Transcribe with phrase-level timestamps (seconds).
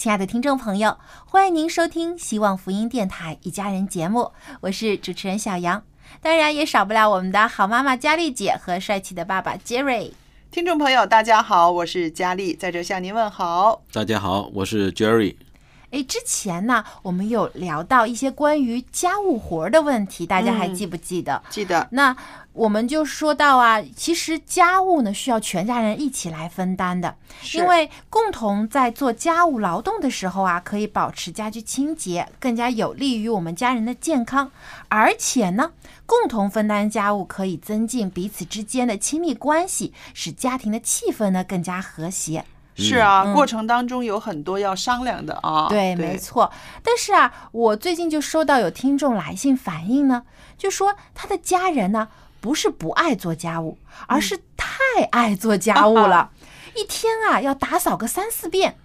[0.00, 5.82] 亲爱的听众朋友，欢迎您收听希望福音电台一家人节目，我是主持人小杨。
[6.22, 10.12] 当然也少不了我们的好妈妈佳丽姐和帅气的爸爸 Jerry。
[10.50, 13.82] 听众朋友，大家好，我是佳丽，在这向您问好。
[13.92, 15.36] 大家好，我是 Jerry。
[15.90, 21.42] 诶，之前呢，我们有聊到一些关于家务活儿的问题，大家还嗯记不记得？
[21.50, 22.16] 记得那
[22.52, 27.16] 我们就说到啊，其实家务呢需要全家人一起来分担的，
[27.54, 34.50] 因为共同在做家务劳动的时候啊，可以保持家居清洁，更加有利于我们家人的健康。
[34.88, 35.72] 而且呢，
[36.06, 42.44] 共同分担家务可以增进彼此之间的亲密关系，使家庭的气氛呢更加和谐。
[42.80, 45.68] 是啊，嗯过程当中有很多要商量的啊。
[45.68, 46.50] 对，没错。
[46.82, 50.24] 但是啊，我最近就收到有听众来信反映呢，
[50.56, 52.08] 就说他的家人呢
[52.40, 56.30] 不是不爱做家务，而是太爱做家务了，
[56.74, 58.76] 一天啊要打扫个三四遍。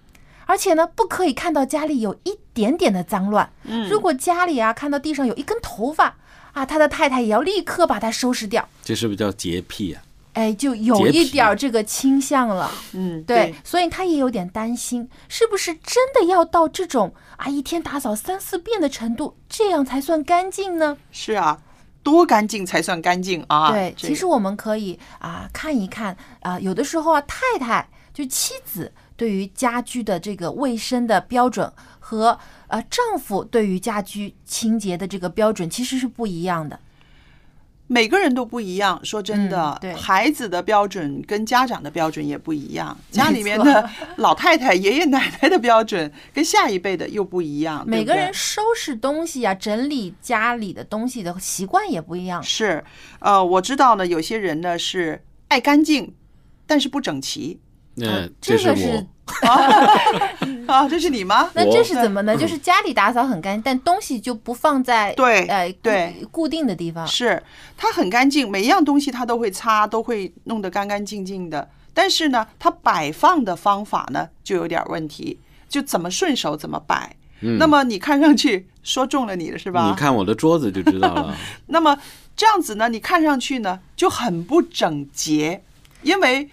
[0.48, 3.50] 而且呢，不可以看到家里有一点点的脏乱。
[3.64, 6.14] 嗯如果家里啊看到地上有一根头发
[6.52, 8.68] 啊，他的太太也要立刻把它收拾掉。
[8.84, 10.02] 这是不是叫洁癖啊？
[10.36, 12.70] 哎，就有一点儿这个倾向了。
[12.92, 20.98] 嗯，对，所以他也有点担心，是不是真的要到这种啊一天打扫三四遍的程度，这样才算干净呢？
[21.10, 21.58] 是啊，
[22.02, 23.72] 多干净才算干净啊？
[23.72, 36.78] 对，其实我们可以啊看一看啊，有的时候啊，太太就妻子对于家居的这个卫生的标准和呃丈夫对于家居清洁的这个标准其实是不一样的。
[37.86, 39.00] 每个人都不一样。
[39.04, 47.84] 说真的嗯，对孩子的标准跟家长的标准也不一样，家里面的 老太太、爷爷奶奶的标准跟下一辈的又不一样。
[47.86, 52.42] 每个人收拾东西啊，整理家里的东西的习惯也不一样。
[52.42, 52.84] 是，
[53.20, 56.14] 呃，我知道呢，有些人呢是爱干净，
[56.66, 57.60] 但是不整齐
[58.00, 59.48] 嗯，这个是我。
[59.48, 60.86] 啊。
[60.88, 61.48] 这是你吗？
[61.54, 62.34] 那这是怎么呢？
[62.38, 67.06] 就是家里打扫很干净，但东西就不放在对呃对固定的地方。
[67.06, 67.42] 是，
[67.76, 71.68] 它很干净，每一样东西它都会擦，都会弄得干干净净的。
[71.94, 77.16] 但是呢，它摆放的方法呢就有点问题，就怎么顺手怎么摆。
[77.40, 79.88] 嗯那么你看上去说中了你的是吧？
[79.88, 81.36] 你看我的桌子就知道了。
[81.68, 81.96] 那么
[82.36, 85.62] 这样子呢，你看上去呢就很不整洁，
[86.02, 86.48] 因为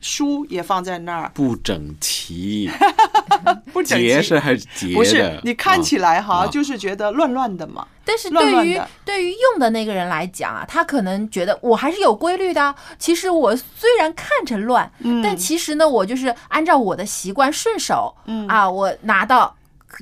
[0.00, 2.70] 书也放在那儿，不整齐，
[3.72, 4.06] 不整齐。
[4.08, 4.94] 洁是还是洁的？
[4.94, 7.86] 不是，你看起来哈，啊就是觉得乱乱的嘛。
[8.04, 12.74] 但是对于乱乱对于用的那个人来讲啊，他可能觉得我还是有规律的啊。
[12.98, 19.54] 其实我虽然看着乱，嗯但其实呢，我就是按照我的习惯顺手，嗯啊，我拿到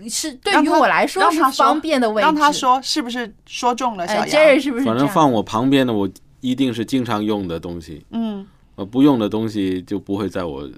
[0.09, 2.25] 是对于我来说是方便的位置。
[2.25, 4.06] 让他说是不是说中了？
[4.06, 4.85] 小哎杨，，Jerry 是不是？
[4.85, 6.09] 反正放我旁边的，我
[6.41, 8.47] 一定是经常用的东西，嗯。
[8.79, 10.69] 呃，不用的东西就不会在我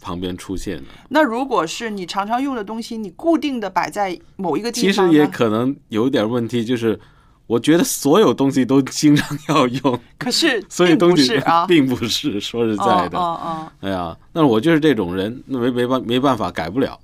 [0.00, 0.84] 旁边出现了。
[1.10, 6.98] 那如果是你常常用的东西，你固定的摆在某一个地方其，实也可能有点问题，就是
[7.46, 13.16] 我觉得所有东西都经常要用， 可是所以东西啊， 并不是说实在的。
[13.16, 16.98] 哦哦哎呀，那我就是这种人，那没没办没办法改不了。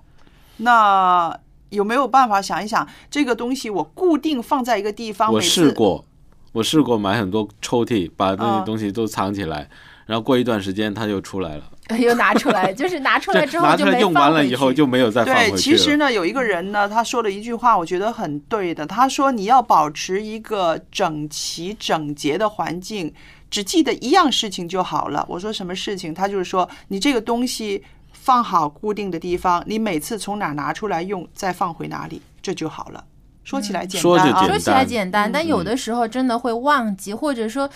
[0.56, 1.38] 那
[1.70, 5.32] 有没有办法想一想，这个东西我固定放在一个地方？
[5.32, 6.04] 我试过，
[6.50, 9.68] 我试过买很多抽屉，把那啊些东西都藏起来，
[10.08, 11.64] 然后过一段时间它就出来了。
[12.00, 18.86] 又拿出来， 就是拿出来之后拿出来就没用完了以后就没有再放回去对，其实呢，有一个人呢，他说了一句话，我觉得很对的。
[18.86, 23.12] 他说：“你要保持一个整齐整洁的环境，
[23.50, 26.14] 只记得一样事情就好了。”我说什么事情？
[26.14, 27.82] 他就是说，你这个东西
[28.12, 33.04] 放好固定的地方，你每次从哪拿出来用，再放回哪里，这就好了。
[33.44, 37.66] 说起来简单啊，说起来简单，但有的时候真的会忘记，或者说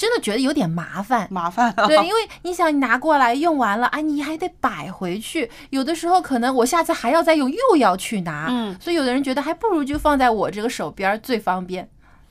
[0.00, 1.28] 真的觉得有点麻烦。
[1.30, 1.86] 麻烦啊。
[1.86, 5.50] 对，因为你想，你拿过来用完了，哎，你还得摆回去。
[5.68, 8.46] 有的时候可能我下次还要再用，又要去拿。
[8.48, 11.86] 嗯，所以有的人觉得还不如就放在我这个手边最方便。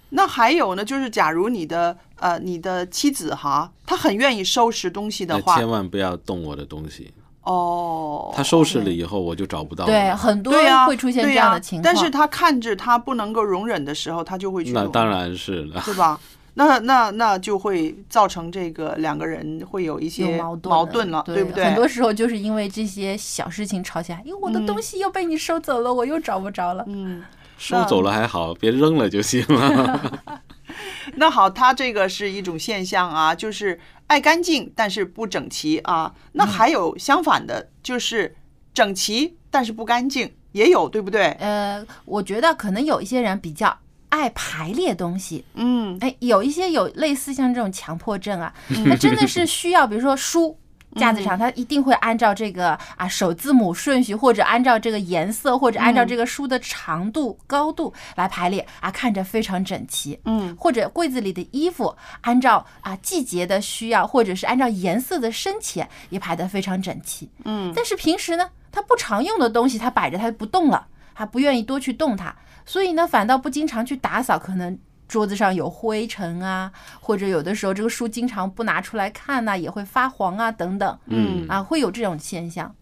[0.09, 7.13] 那还有呢，就是假如你的呃你的妻子哈，她很愿意收拾东西的话，千万不要动我的东西。
[7.43, 9.91] 哦，他收拾了以后，我就找不到了。
[9.91, 11.83] 对，很多对呀、会出现这样的情况。
[11.83, 15.81] 但是他看着他不能够容忍的时候，他就会去那当然是了。
[15.85, 16.19] 对吧？
[16.65, 21.63] 那那那就会造成这个两个人会有一些矛盾矛盾了，对不对？
[21.63, 26.83] 很多时候就是因为这些小事情吵起来，因为我的东西又被你收走了，我又找不着了。
[26.87, 27.23] 嗯，
[27.57, 30.21] 收走了还好，别扔了就行了。
[31.15, 36.13] 那好，他这个是一种现象啊，就是爱干净但是不整齐啊。
[36.33, 38.35] 那还有相反的，就是
[38.73, 41.29] 整齐但是不干净，也有，对不对？
[41.39, 43.75] 呃，我觉得可能有一些人比较
[44.09, 48.53] 爱排列东西，嗯哎，有一些有类似像这种强迫症啊，
[48.89, 50.57] 他真的是需要，比如说书。
[50.95, 60.19] 架子上，他一定会按照这个啊首字母顺序，或者按照这个颜色，或者按照这个书的长度、高度来排列啊，看着非常整齐。
[60.25, 67.29] 嗯，或者柜子里的衣服，按照啊季节的需要，或者是按照颜色的深浅，也排得非常整齐。
[67.45, 70.87] 嗯，但是平时呢，他不常用的东西，他摆着他不动了，
[71.19, 72.33] 他不愿意多去动它，
[72.65, 74.79] 所以呢，反倒不经常去打扫，可能。
[75.05, 76.71] 桌子上有灰尘啊，
[77.01, 82.73] 或者有的时候这个书经常不拿出来看呐、也会发黄啊，等等，嗯啊，会有这种现象。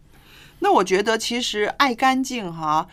[0.60, 2.90] 那我觉得其实爱干净哈，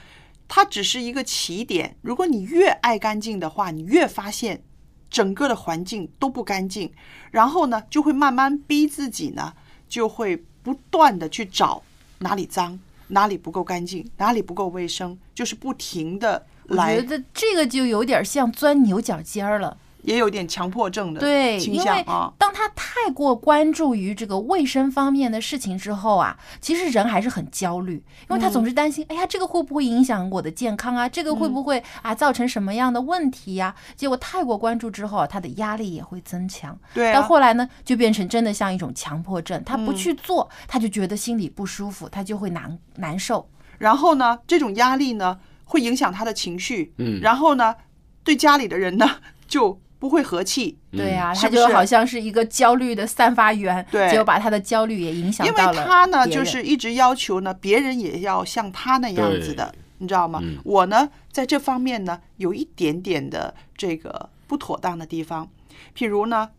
[0.47, 1.97] 它只是一个起点。
[2.01, 4.63] 如果你越爱干净的话，你越发现
[5.11, 6.93] 整个的环境都不干净，
[7.33, 9.53] 然后呢，就会慢慢逼自己呢，
[9.89, 11.83] 就会不断的去找
[12.21, 19.77] 哪里脏，哪里不够干净，哪里不够卫生，就是不停的来我觉，得这个就有点像钻牛角尖儿了。
[20.05, 22.33] 也有点强迫症的对，倾因为向啊。
[22.39, 27.95] 当他太过关注于这个卫生方面的事情之后啊，其实人还是很焦虑，
[28.29, 31.09] 因为他嗯总是担心，哎呀，这个会不会影响我的健康啊？
[31.09, 36.79] 这个会不会啊造成什么样的问题呀、结果太过关注之后啊，他的压力也会增强。
[36.93, 43.49] 对啊，到后来呢，就变成真的像一种强迫症，他不嗯去做，他就觉得心里不舒服，他就会难难受。
[43.79, 47.75] 然后呢，这种压力呢会影响他的情绪，嗯然后呢，
[48.23, 49.09] 对家里的人呢
[49.49, 54.07] 就不会和气，对呀、他就好像是一个焦虑的散发源，对。
[54.11, 60.41] 结果把他的焦虑也影响因为他呢就是一直要求呢别人也要像他那样子的，你知道吗？
[60.43, 60.59] 嗯。
[60.63, 65.49] 我呢在这方面呢有一点点的这个不妥当的地方，
[65.97, 66.51] 譬如呢，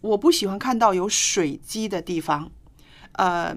[0.00, 2.48] 我不喜欢看到有水积的地方，
[3.14, 3.56] 呃，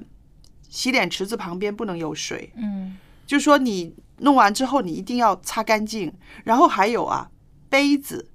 [0.68, 2.98] 洗脸池子旁边不能有水，嗯。
[3.28, 6.12] 就说你弄完之后，你一定要擦干净。
[6.44, 7.30] 然后还有啊，
[7.70, 8.28] 杯子，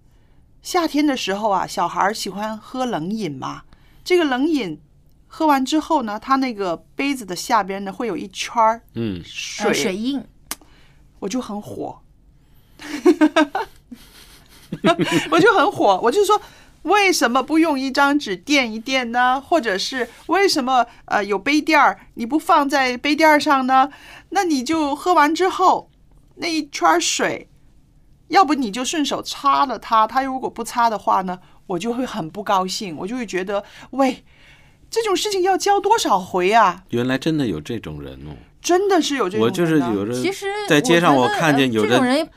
[0.67, 3.63] 夏天的时候啊，小孩儿喜欢喝冷饮嘛。
[4.05, 4.81] 这个冷饮
[5.29, 10.21] 喝完之后呢，它那个杯子的下边呢会有一圈儿嗯，水，呃水印，
[11.21, 12.01] 我就很火，
[15.31, 16.43] 我就很火，我就说。
[16.83, 19.41] 为什么不用一张纸垫一垫呢？
[19.41, 23.91] 或者是为什么呃有杯垫儿你不放在杯垫儿上呢？
[24.31, 25.91] 那你就喝完之后
[26.37, 27.49] 那一圈水，
[28.29, 34.25] 要不你就顺手擦了它，它如果不擦的话呢，我就会很不高兴，我就会觉得喂，
[34.91, 36.85] 这种事情要教多少回啊？
[36.91, 38.37] 原来真的有这种人哦。
[38.61, 42.29] 真的是有这种我就是有人其实在街上我看见有人这种人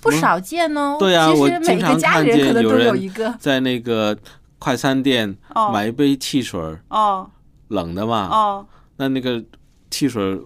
[0.00, 0.96] 不少见哦。
[0.96, 3.34] 对啊，我每经常个家看见人可能都有人一个。
[3.40, 4.16] 在那个
[4.60, 7.28] 快餐店哦买一杯汽水儿，哦
[7.68, 8.66] 冷的嘛，哦，
[8.98, 9.42] 那那个
[9.90, 10.38] 汽水儿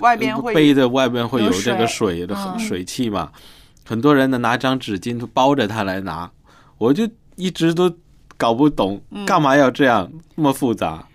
[0.00, 3.30] 外边会杯的外边会有有这个水水的嗯水汽嘛，
[3.86, 6.30] 很多人呢拿张纸巾包着它来拿，
[6.78, 7.92] 我就一直都
[8.36, 11.06] 搞不懂嗯干嘛要这样那么复杂。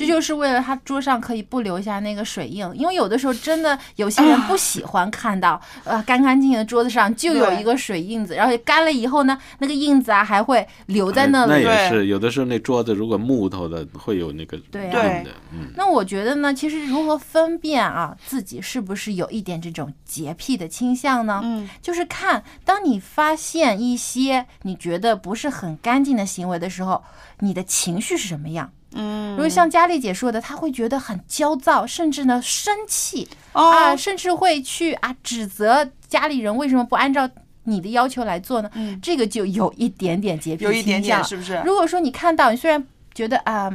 [0.00, 11.64] 这就是为了他桌上可以不留下那个水印，因为有的时候真的有些人不喜欢看到，呃，干干净净的桌子上就有一个水印子，然后干了以后呢，那个印子啊还会留在那那里。
[11.64, 21.42] 也是有的时候那桌子如果木头的会有那个对对的，嗯，那我觉得呢，其实如何分辨啊自己是不是有一点这种洁癖的倾向呢？
[21.44, 27.02] 嗯就是看当你发现一些你觉得不是很干净的行为的时候，
[27.40, 28.70] 你的情绪是什么样？
[28.94, 37.28] 嗯，如果像佳丽姐说的，她会觉得很焦躁，甚至呢生气、哦啊，甚至会去啊指责家里人为什么不按照
[37.64, 38.70] 你的要求来做呢？
[38.74, 41.60] 嗯这个就有一点点洁癖有一点点是不是？
[41.64, 43.72] 如果说你看到，你虽然觉得啊。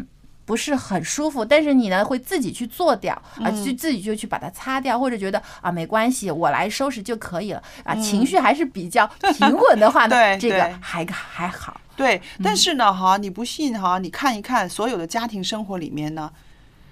[0.47, 9.07] 不是很舒服，但是你呢会自己去做掉啊，嗯就自己就去把它擦掉，或者觉得啊没关系，我来收拾就可以了啊，嗯情绪还是比较
[9.39, 11.81] 平稳的话呢， 这个还还好。
[11.95, 16.31] 对，嗯但是呢，哈，你不信哈，你看一看所有的家庭生活里面呢，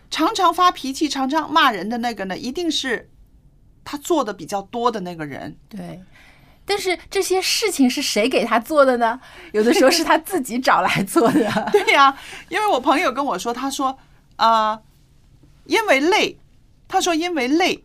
[0.09, 3.09] 常常发脾气、常常骂人的那个呢，一定是
[3.83, 5.57] 他做的比较多的那个人。
[5.67, 6.01] 对，
[6.65, 9.19] 但是这些事情是谁给他做的呢？
[9.51, 11.51] 有的时候是他自己找来做的。
[11.71, 12.17] 对呀、
[12.49, 13.97] 因为我朋友跟我说，他说
[14.37, 14.79] 啊、
[15.65, 16.37] 因为累，
[16.87, 17.83] 他说因为累，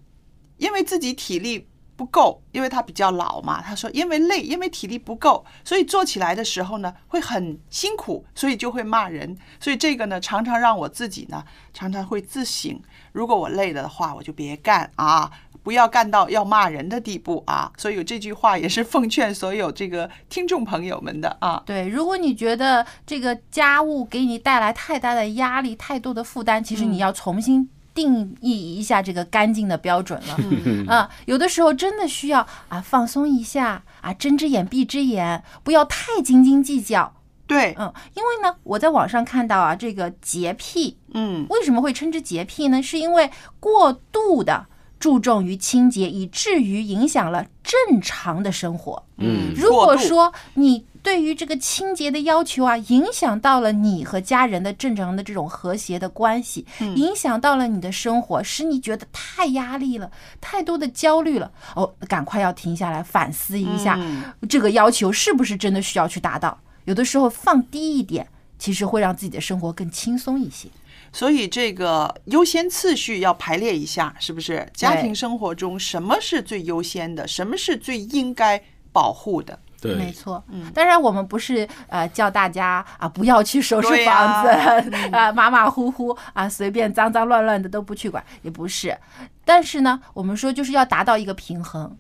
[0.56, 1.66] 因为自己体力
[1.98, 3.60] 不够，因为他比较老嘛。
[3.60, 9.36] 他说因为累，因为体力不够，所以做起来的时候呢会很辛苦，所以就会骂人。
[9.58, 11.42] 所以这个呢，常常让我自己呢
[11.74, 15.28] 常常会自省，如果我累了的话，我就别干啊。
[15.64, 17.70] 不要干到要骂人的地步啊！
[17.76, 21.62] 所以有这句话也是奉劝所有这个听众朋友们的啊。
[21.66, 30.36] 对，如果你觉得这个家务给你带来太大的压力、太多的负担，其实你要重新定义一下这个干净的标准了。
[30.86, 37.12] 啊，有的时候真的需要啊放松一下啊，睁只眼闭只眼，不要太斤斤计较。
[37.48, 42.80] 对，嗯，因为呢，我在网上看到啊，这个洁癖嗯，为什么会称之洁癖呢？
[42.80, 43.28] 是因为
[43.58, 44.66] 过度的
[44.98, 49.02] 注重于清洁，以至于影响了正常的生活。
[49.18, 66.58] 嗯如果说你对于这个清洁的要求啊，影响到了你和家人的正常的这种和谐的关系，嗯影响到了你的生活，使你觉得太压力了，太多的焦虑了，哦，赶快要停下来反思一下，嗯这个要求是不是真的需要去达到？
[66.84, 68.26] 有的时候放低一点，
[68.58, 70.68] 其实会让自己的生活更轻松一些。
[71.12, 74.68] 所以这个优先次序要排列一下，是不是？
[74.74, 78.62] 家庭生活中什么是最优先的，什么是最应该
[78.92, 79.58] 保护的？
[79.80, 88.98] 对，没错，嗯当然我们不是呃叫大家啊不要去收拾房子呀啊 马马虎虎啊随便脏脏乱乱的都不去管，也不是。
[89.44, 91.96] 但是呢，我们说就是要达到一个平衡。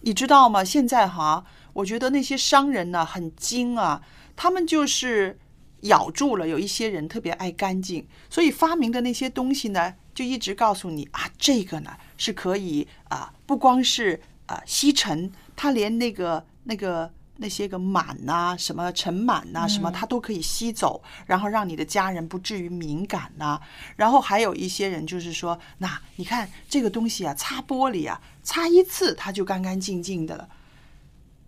[0.00, 0.64] 你知道吗？
[0.64, 4.02] 现在哈，我觉得那些商人呢很精啊，
[4.34, 5.38] 他们就是
[5.82, 17.12] 咬住了有一些人特别爱干净，所以发明的那些东西呢，就一直告诉你啊，这个呢是可以啊，不光是啊吸尘，它连那个那个。
[17.40, 23.60] 那些个螨呐、什么尘螨呐、什么，它都可以吸走，然后让你的家人不至于敏感呐、
[23.94, 30.48] 然后还有一些人就是说，那你看这个东西啊，擦玻璃啊，擦一次它就干干净净的了。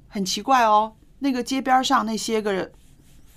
[0.07, 2.71] 很奇怪哦，那个街边上那些个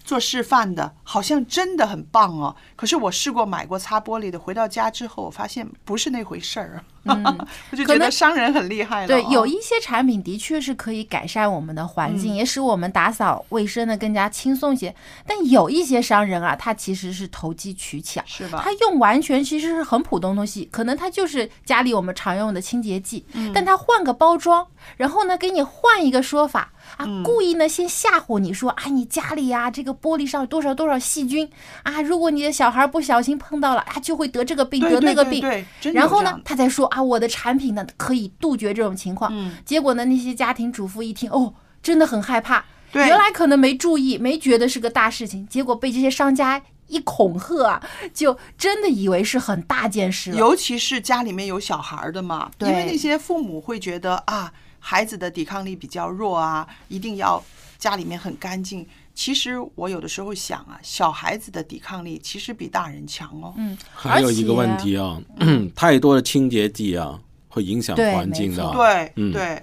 [0.04, 2.56] 做示范的，好像真的很棒哦。
[2.76, 6.84] 可是我试过买过擦玻璃的，回到家之后，我发现不是那回事儿啊。
[7.72, 9.08] 我就觉得可能商人很厉害了、哦。
[9.08, 14.94] 对，有一些产品的确是可以改善我们的环境，也使我们打扫卫生的更加轻松一些。
[15.28, 24.66] 但有一些商人啊，他其实是投机取巧，是吧他用完全其实是很普通东西，可能他就是家里我们常用的清洁剂，但他换个包装，
[24.98, 31.50] 然后呢给你换一个说法啊，故意呢先吓唬你说啊，你家里呀、这个玻璃上有多少多少细菌
[31.84, 35.42] 啊，如果你的小孩不小心碰到了啊，就会得这个病对对得那个病。
[35.42, 39.32] 对对真的然后呢他再说啊，我的产品呢可以杜绝这种情况。
[39.34, 42.64] 嗯结果呢，那些家庭主妇一听，哦，真的很害怕。
[42.92, 47.84] 对原来可能没注意，没觉得是个大事情，结果被这些商家一恐吓啊，
[48.14, 50.38] 就真的以为是很大件事了。
[50.38, 57.44] 尤其是家里面有小孩儿的嘛，因为那些父母会觉得啊，孩子的抵抗力比较弱啊，一定要
[57.80, 58.88] 家里面很干净。
[59.16, 63.54] 其实我有的时候想啊，小孩子的抵抗力其实比大人强哦。
[63.58, 65.22] 嗯，还有一个问题啊，
[65.76, 68.72] 太多的清洁剂啊，会影响环境的。
[68.72, 69.62] 对、嗯对，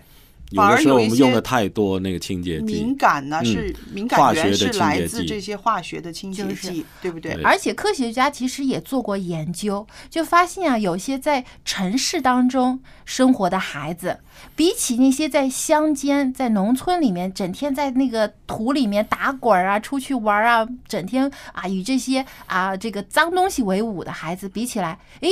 [0.51, 7.35] 有反的时候我们用的太多那个清洁剂敏，感呢、嗯是敏感源是学的清洁剂来自这些化学的清洁就是剂，对不对？
[7.35, 14.19] 对而且科学家其实也做过研究，就发现啊，有些在城市当中生活的孩子，
[14.57, 25.31] 比起那些在乡间、在农村里面整天在那个土里面打滚儿啊、出去玩儿啊，整天啊与这些啊这个脏东西为伍的孩子比起来，诶。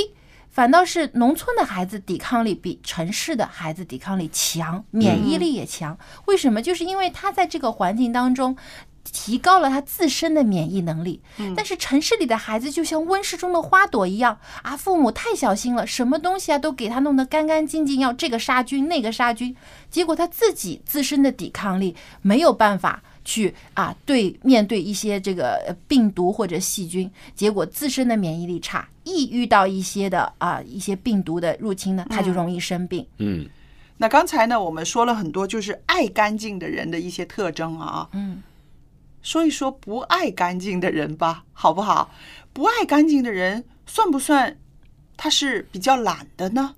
[0.49, 5.97] 反倒是农村的孩子抵抗力比城市的孩子抵抗力强，免疫力也强。
[6.25, 6.61] 为什么？
[6.61, 8.57] 就是因为他在这个环境当中
[9.03, 11.21] 提高了他自身的免疫能力。
[11.55, 19.55] 但是城市里的孩子就像温室中的花朵一样啊，父母太小心了，什么东西啊都给他弄得干干净净，要这个杀菌那个杀菌，
[19.89, 23.01] 结果他自己自身的抵抗力没有办法。
[23.29, 33.05] 去啊对面对一些这个呃病毒或者细菌，结果自身的免疫力差，一遇到一些的啊一些病毒的入侵呢，他就容易生病。
[33.19, 33.47] 嗯，
[33.97, 38.41] 那刚才呢，我们说了很多就是爱干净的人的一些特征啊，嗯，
[39.21, 42.09] 说一说不爱干净的人吧，好不好？
[42.51, 44.57] 不爱干净的人算不算
[45.15, 46.73] 他是比较懒的呢？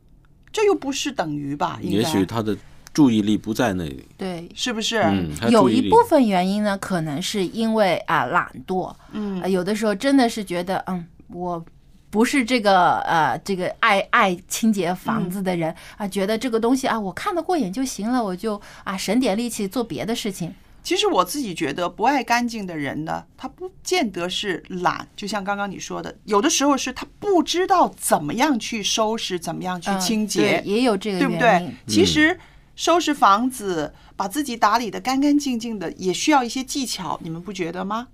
[0.52, 1.80] 这又不是等于吧？
[1.82, 2.58] 应也许他的
[2.94, 4.06] 注意力不在那里。
[4.18, 4.98] 对，是不是？
[4.98, 11.64] 嗯，有一部分原因呢，可能是因为啊懒惰，嗯呃有的时候真的是觉得，嗯，我
[12.10, 20.54] 不是这个呃这个爱爱清洁房子的人啊，觉得这个东西啊我看得过眼就行了，我就啊省点力气做别的事情。
[20.84, 31.76] 其实我自己觉得，不爱干净的人呢，他不见得是懒，就像刚刚你说的，有的时候是他不知道怎么样去收拾，怎么样去嗯清洁，对也有这个对不原因对？
[31.86, 32.36] 其实
[32.76, 38.08] 收拾房子，把自己打理的干干净净的，也需要一些技巧，你们不觉得吗？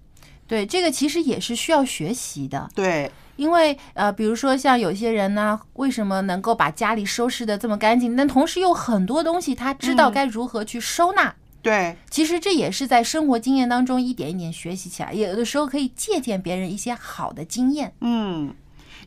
[0.47, 2.69] 对，这个其实也是需要学习的。
[2.73, 11.35] 对，因为呃，比如说像有些人呢，为什么能够把家里收拾的这么干净，但同时有很多东西他知道嗯该如何去收纳。
[11.61, 17.93] 对，其实这也是在生活经验当中一点一点学习起来，有的时候可以借鉴别人一些好的经验。
[17.99, 18.55] 嗯，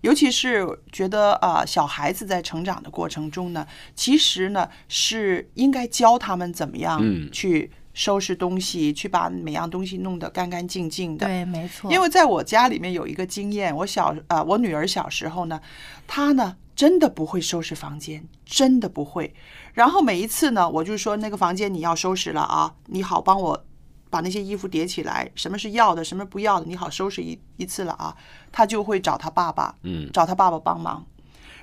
[0.02, 11.26] 尤其是觉得啊、呃小孩子在成长的过程中呢，其实呢是应该教他们怎么样嗯去收拾东西，去把每样东西弄得干干净净的。
[11.26, 11.92] 对，没错。
[11.92, 15.61] 因为在我家里面有一个经验，我小啊、我女儿小时候呢，
[16.07, 19.35] 她呢真的不会收拾房间，真的不会。
[19.75, 23.64] 然后每一次呢，我就说那个房间你要收拾了啊，你好帮我
[24.10, 28.14] 把那些衣服叠起来，什么是要的，什么不要的，你好收拾一一次了啊。
[28.52, 31.06] 他就会找他爸爸，嗯找他爸爸帮忙。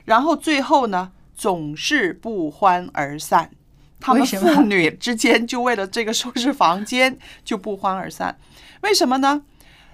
[0.05, 3.51] 然后最后呢，总是不欢而散。
[3.99, 8.39] 他们父女之间就为了这个收拾房间就不欢而散，
[8.81, 9.43] 为什么呢？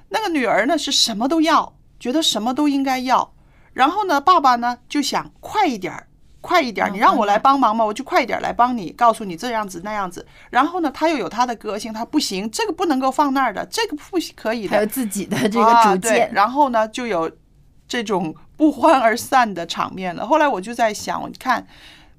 [0.10, 3.33] 那个女儿呢是什么都要，觉得什么都应该要，
[3.72, 6.07] 然后呢，爸爸呢就想快一点儿，
[6.44, 10.27] 快一点你让我来帮忙嘛，我就快一点来帮你，告诉你这样子那样子。
[10.50, 16.29] 然后呢，他又有他的个性，他不行，这个不能够放那儿的，这个不可以的，还有自己的这个啊对主见。
[16.34, 17.32] 然后呢，就有
[17.88, 20.27] 这种不欢而散的场面了。
[20.27, 21.66] 后来我就在想，你看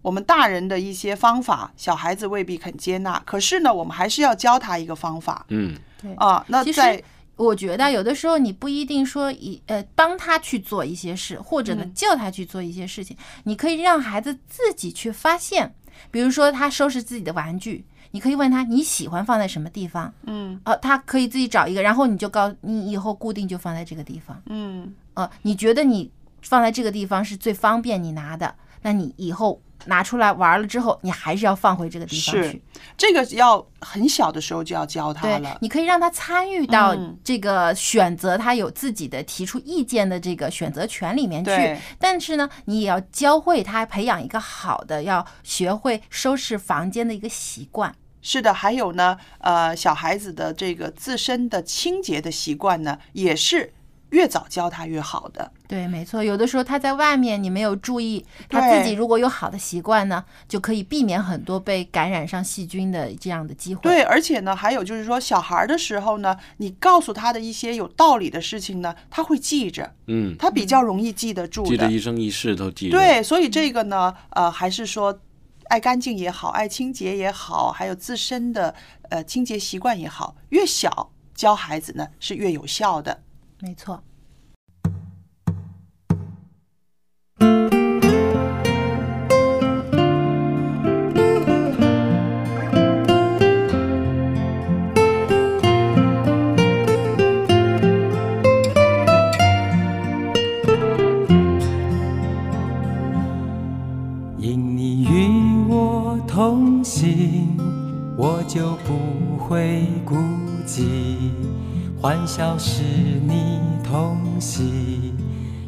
[0.00, 6.42] 我们大人的一些方法，小孩子未必肯接纳，可是呢，我们还是要教他一个方法嗯，对啊。
[6.48, 7.02] 那在
[7.36, 15.74] 我觉得有的时候你不一定说一呃帮他去做一些事，或者呢嗯叫他去做一些事情，你可以让孩子自己去发现。
[16.10, 24.40] 比如说他收拾自己的玩具，你可以问他你喜欢放在什么地方，嗯哦，他可以自己找一个，然后你就告你以后固定就放在这个地方。
[24.46, 26.10] 嗯呃，你觉得你
[26.42, 32.62] 放在这个地方是最方便你拿的，那你以后拿出来玩了之后，你还是要放回这个地方是去。
[32.96, 35.58] 这个要很小的时候就要教他对了，。
[35.60, 41.80] 你可以让他参与到嗯这个选择，他有自己的提出意见的这个选择权里面去对。
[41.98, 47.94] 但是呢，你也要教会他培养一个好的，要学会收拾房间的一个习惯。
[48.22, 53.74] 是的，还有呢，呃，小孩子的这个自身的清洁的习惯呢，也是
[54.10, 55.52] 越早教他越好的。
[55.66, 56.22] 对，没错。
[56.22, 63.80] 有的时候他在外面，你没有注意，他自己如果有好的习惯呢，就可以避免很多被感染上细菌的这样的机会。
[63.82, 71.68] 对，而且呢，还有就是说，小孩儿的时候呢，你告诉他的一些有道理的事情呢，他会记着，嗯，他比较容易记得住的。
[71.68, 72.98] 记得一生一世都记得。
[72.98, 75.18] 对，所以这个呢，呃，还是说。
[75.70, 78.72] 爱干净也好，爱清洁也好，还有自身的
[79.08, 83.22] 呃清洁习惯也好，越小教孩子呢是越有效的。
[83.60, 84.04] 没错。
[112.04, 112.82] 欢笑是
[113.26, 115.14] 你同喜，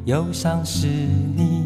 [0.04, 1.65] 忧伤是你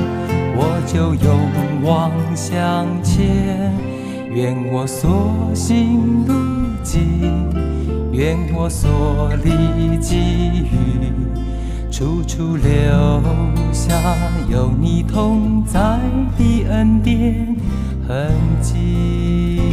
[0.85, 1.49] 就勇
[1.83, 3.71] 往向前。
[4.33, 6.33] 愿我所行路
[6.83, 7.49] 径，
[8.11, 9.51] 愿我所立
[9.99, 10.15] 给
[10.63, 12.63] 予，处处留
[13.73, 13.93] 下
[14.49, 15.99] 有你同在
[16.37, 17.55] 的恩典
[18.07, 19.70] 痕迹。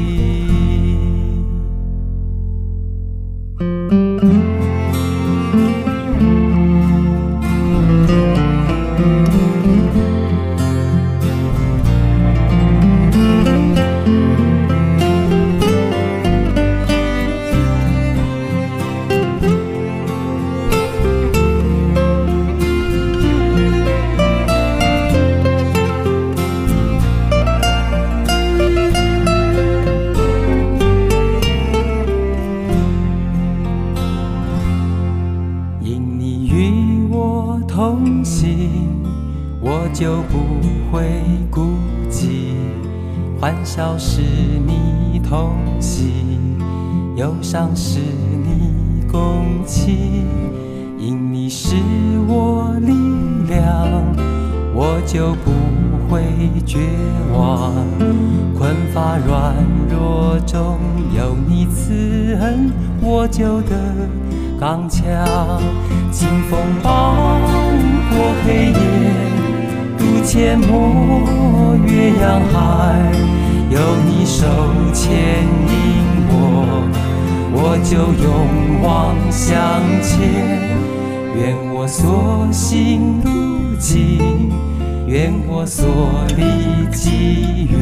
[87.09, 87.77] 立给予，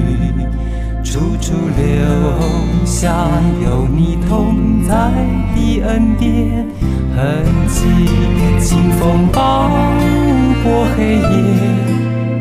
[1.02, 3.26] 处处留下
[3.64, 4.94] 有你同在
[5.54, 6.66] 的恩典
[7.16, 7.84] 痕迹。
[8.58, 9.68] 清风暴
[10.62, 11.24] 过黑夜，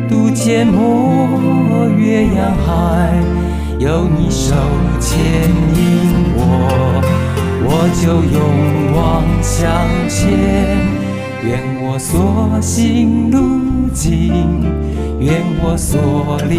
[0.08, 3.14] 渡阡陌越洋海，
[3.78, 4.54] 有你手
[4.98, 5.18] 牵
[5.76, 6.40] 引我，
[7.62, 7.70] 我
[8.00, 8.38] 就勇
[8.96, 9.60] 往向
[10.08, 10.16] 前。
[11.44, 14.64] 愿我所行路径，
[15.18, 16.58] 愿我所立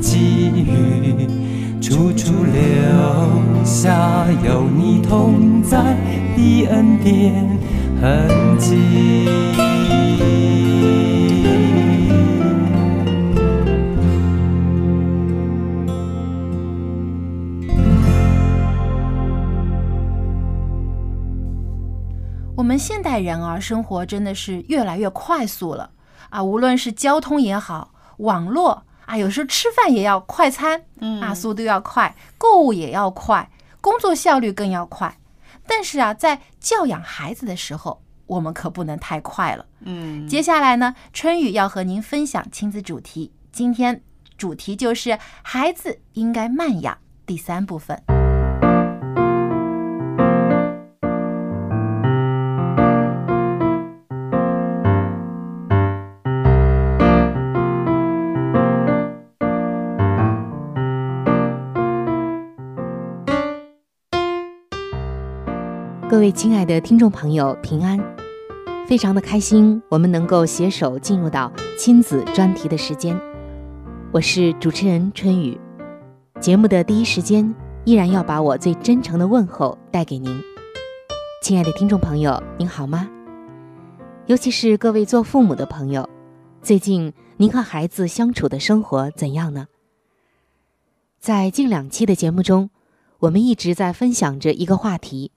[0.00, 0.16] 给
[0.62, 5.96] 予，处处留下有你同在
[6.36, 7.44] 的恩典
[8.00, 9.28] 痕迹。
[22.54, 25.90] 我们现代人啊，生活真的是越来越快速了
[26.30, 26.42] 啊！
[26.42, 33.50] 无论是交通也好，网络啊，有时候吃饭也要快餐，嗯啊，速度要快，购物也要快，
[33.80, 35.18] 工作效率更要快。
[35.66, 39.66] 但是啊，在教养孩子的时候，我们可不能太快了。
[39.80, 44.02] 嗯，接下来呢，春雨要和您分享亲子主题，今天
[44.36, 48.15] 主题就是孩子应该慢养第三部分。
[66.16, 68.00] 各位亲爱的听众朋友，平安！
[68.88, 73.14] 非常的开心，我们能够携手进入到亲子专题的时间。
[74.12, 75.60] 我是主持人春雨。
[76.40, 80.42] 节目的第一时间，依然要把我最真诚的问候带给您。
[81.42, 83.06] 亲爱的听众朋友，您好吗？
[84.24, 86.08] 尤其是各位做父母的朋友，
[86.62, 89.66] 最近您和孩子相处的生活怎样呢？
[91.20, 92.70] 在近两期的节目中，
[93.18, 95.32] 我们一直在分享着一个话题。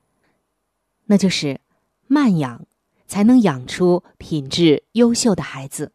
[1.12, 1.60] 那就是
[2.06, 2.68] 慢养，
[3.08, 5.92] 才能养出品质优秀的孩子。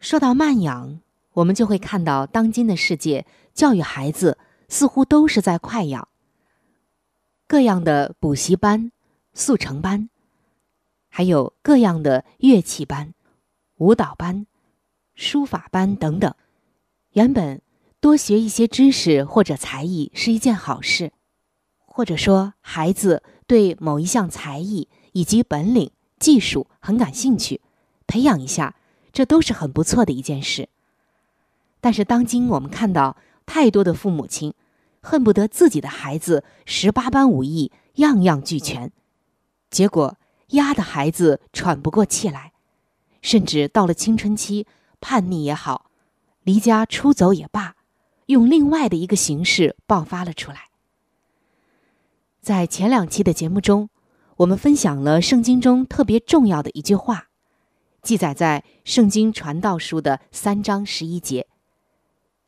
[0.00, 1.00] 说到慢养，
[1.34, 6.08] 我们就会看到当今的世界教育孩子似乎都是在快养。
[7.46, 8.92] 各样的补习班、
[9.34, 10.08] 速成班，
[11.10, 13.12] 还有各样的乐器班、
[13.76, 14.46] 舞蹈班、
[15.14, 16.34] 书法班等等。
[17.10, 17.60] 原本
[18.00, 21.12] 多学一些知识或者才艺是一件好事，
[21.84, 23.22] 或者说孩子。
[23.46, 27.60] 对某一项才艺以及本领、技术很感兴趣，
[28.06, 28.76] 培养一下，
[29.12, 30.68] 这都是很不错的一件事。
[31.80, 34.54] 但是，当今我们看到太多的父母亲，
[35.00, 38.92] 恨不得自己的孩子十八般武艺样样俱全，
[39.70, 40.16] 结果
[40.50, 42.52] 压得孩子喘不过气来，
[43.20, 44.66] 甚至到了青春期，
[45.00, 45.90] 叛逆也好，
[46.44, 47.74] 离家出走也罢，
[48.26, 50.71] 用另外的一个形式爆发了出来。
[52.42, 53.88] 在前两期的节目中，
[54.38, 57.28] 我们分享了圣经中特别重要的一句话，
[58.02, 61.46] 记载在《圣经传道书》的三章十一节。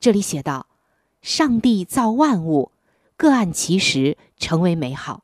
[0.00, 0.66] 这里写道
[1.22, 2.72] ：“上帝造万物，
[3.16, 5.22] 各按其时成为美好。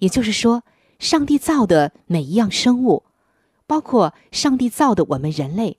[0.00, 0.64] 也就是说，
[0.98, 3.04] 上帝造的每一样生物，
[3.66, 5.78] 包括上帝造的我们人类，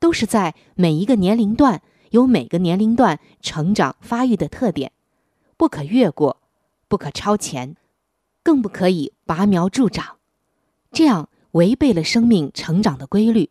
[0.00, 4.90] 都是在每一个年龄段有每个年龄段成长发育的特点，
[5.56, 6.38] 不可越过，
[6.90, 7.76] 不可超前，
[8.42, 10.16] 更不可以拔苗助长。
[10.90, 13.48] 这样违背了生命成长的规律，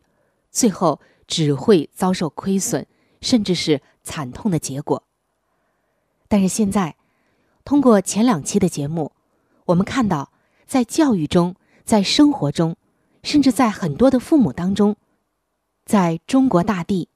[0.50, 2.84] 最后只会遭受亏损，
[3.22, 5.02] 甚至是惨痛的结果。
[6.28, 6.96] 但是现在，
[7.64, 9.12] 通过前两期的节目。
[9.66, 10.32] 我们看到，
[10.66, 12.76] 在教育中，在生活中，
[13.22, 14.96] 甚至在很多的父母当中，
[15.86, 17.08] 在中国大地，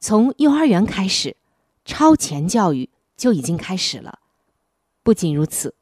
[0.00, 1.36] 从幼儿园开始，
[1.84, 4.19] 超前教育就已经开始了。
[5.02, 5.74] 不仅如此，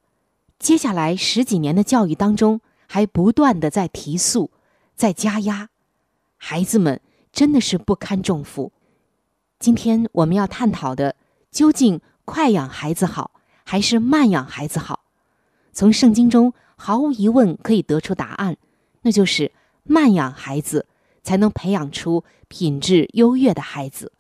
[0.58, 4.50] 接下来十几年的教育当中，还不断的在提速，
[4.94, 5.70] 在加压，
[6.36, 7.00] 孩子们
[7.32, 8.72] 真的是不堪重负。
[9.58, 11.16] 今天我们要探讨的，
[11.50, 13.32] 究竟快养孩子好，
[13.64, 15.00] 还是慢养孩子好？
[15.72, 18.56] 从圣经中毫无疑问可以得出答案，
[19.02, 19.50] 那就是
[19.82, 20.86] 慢养孩子
[21.24, 24.12] 才能培养出品质优越的孩子。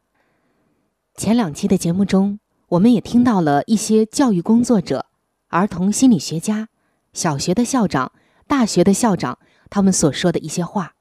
[1.14, 2.38] 前两期的节目中，
[2.70, 5.06] 我们也听到了一些教育工作者、
[5.48, 6.68] 儿童心理学家、
[7.12, 8.12] 小学的校长、
[8.46, 9.38] 大学的校长
[9.70, 10.94] 他们所说的一些话，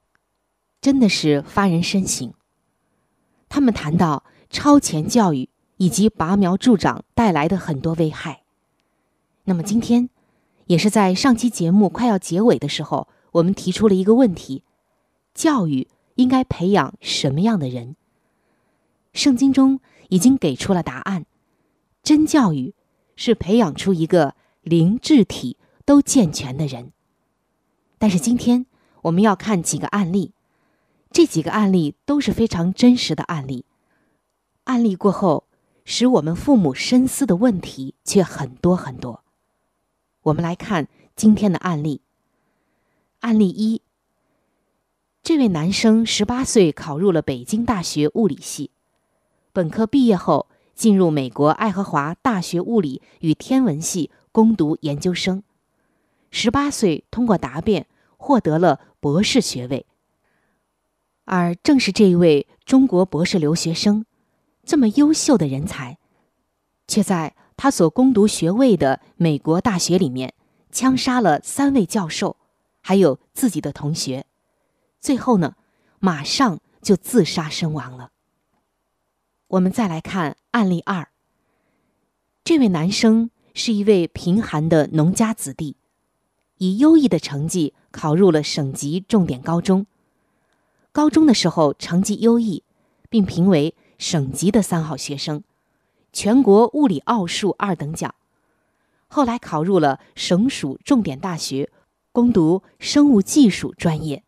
[0.80, 2.34] 真的是发人深省。
[3.49, 8.43] 他们谈到超前教育以及拔苗助长带来的很多危害。
[9.45, 10.10] 那么今天。
[10.67, 14.63] 也是在上期节目快要结尾的时候，我们提出了一个问题：
[15.34, 17.95] 教育应该培养什么样的人？
[19.13, 21.25] 圣经中已经给出了答案，
[22.08, 22.74] 真教育
[23.17, 26.93] 是培养出一个灵智体都健全的人。
[27.98, 28.65] 但是今天
[29.02, 30.32] 我们要看几个案例，
[31.12, 33.65] 这几个案例都是非常真实的案例。
[34.63, 35.48] 案例过后，
[35.84, 39.26] 使我们父母深思的问题却很多很多。
[40.22, 42.00] 我们来看今天的案例。
[43.20, 43.82] 案例一：
[45.22, 48.72] 这位男生十八岁考入了北京大学物理系，
[49.52, 55.44] 本科毕业后进入美国爱荷华大学物理与天文系攻读研究生。
[56.32, 59.86] 十八岁通过答辩获得了博士学位。
[61.26, 64.06] 而正是这一位中国博士留学生，
[64.63, 65.98] 这么优秀的人才，
[66.88, 67.36] 却在。
[67.60, 70.36] 他所攻读学位的美国大学里面，
[70.72, 72.38] 枪杀了三位教授，
[72.82, 74.28] 还有自己的同学，
[75.02, 75.56] 最后呢，
[75.98, 78.12] 马上就自杀身亡了。
[79.50, 81.08] 我们再来看案例二。
[82.44, 85.78] 这位男生是一位贫寒的农家子弟，
[86.58, 89.86] 以优异的成绩考入了省级重点高中。
[90.92, 92.64] 高中的时候成绩优异，
[93.10, 95.44] 并评为省级的三好学生。
[96.12, 98.16] 全国物理奥数二等奖，
[99.08, 101.70] 后来考入了省属重点大学，
[102.12, 104.24] 攻读生物技术专业。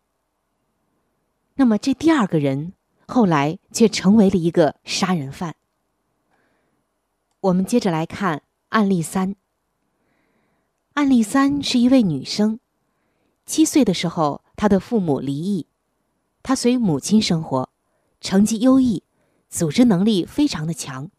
[1.56, 2.72] 那么这第二个人
[3.10, 5.56] 后来却成为了一个杀人犯。
[7.40, 9.34] 我们接着来看案例三。
[10.92, 12.60] 案例三是一位女生，
[13.44, 15.66] 七岁的时候，她的父母离异，
[16.40, 17.68] 她随母亲生活，
[18.20, 19.02] 成绩优异，
[19.48, 21.10] 组织能力非常的强。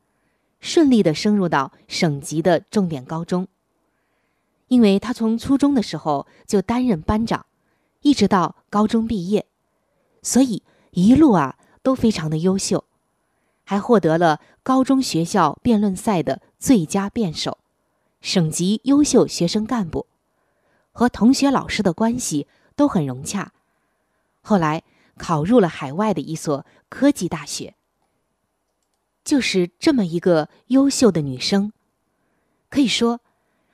[0.62, 3.48] 顺利的升入到省级的重点高中。
[4.68, 7.46] 因为他从初中的时候就担任班长，
[8.02, 9.46] 一直到高中毕业，
[10.22, 12.84] 所以一路啊都非常的优秀，
[13.64, 17.58] 还获得了高中学校辩论赛的最佳辩手、
[18.22, 20.06] 省级优秀学生干部，
[20.92, 23.54] 和同学老师的关系都很融洽。
[24.42, 24.84] 后来
[25.18, 27.76] 考入了海外的一所科技大学。
[29.24, 31.72] 就是这么一个优秀的女生，
[32.70, 33.20] 可以说，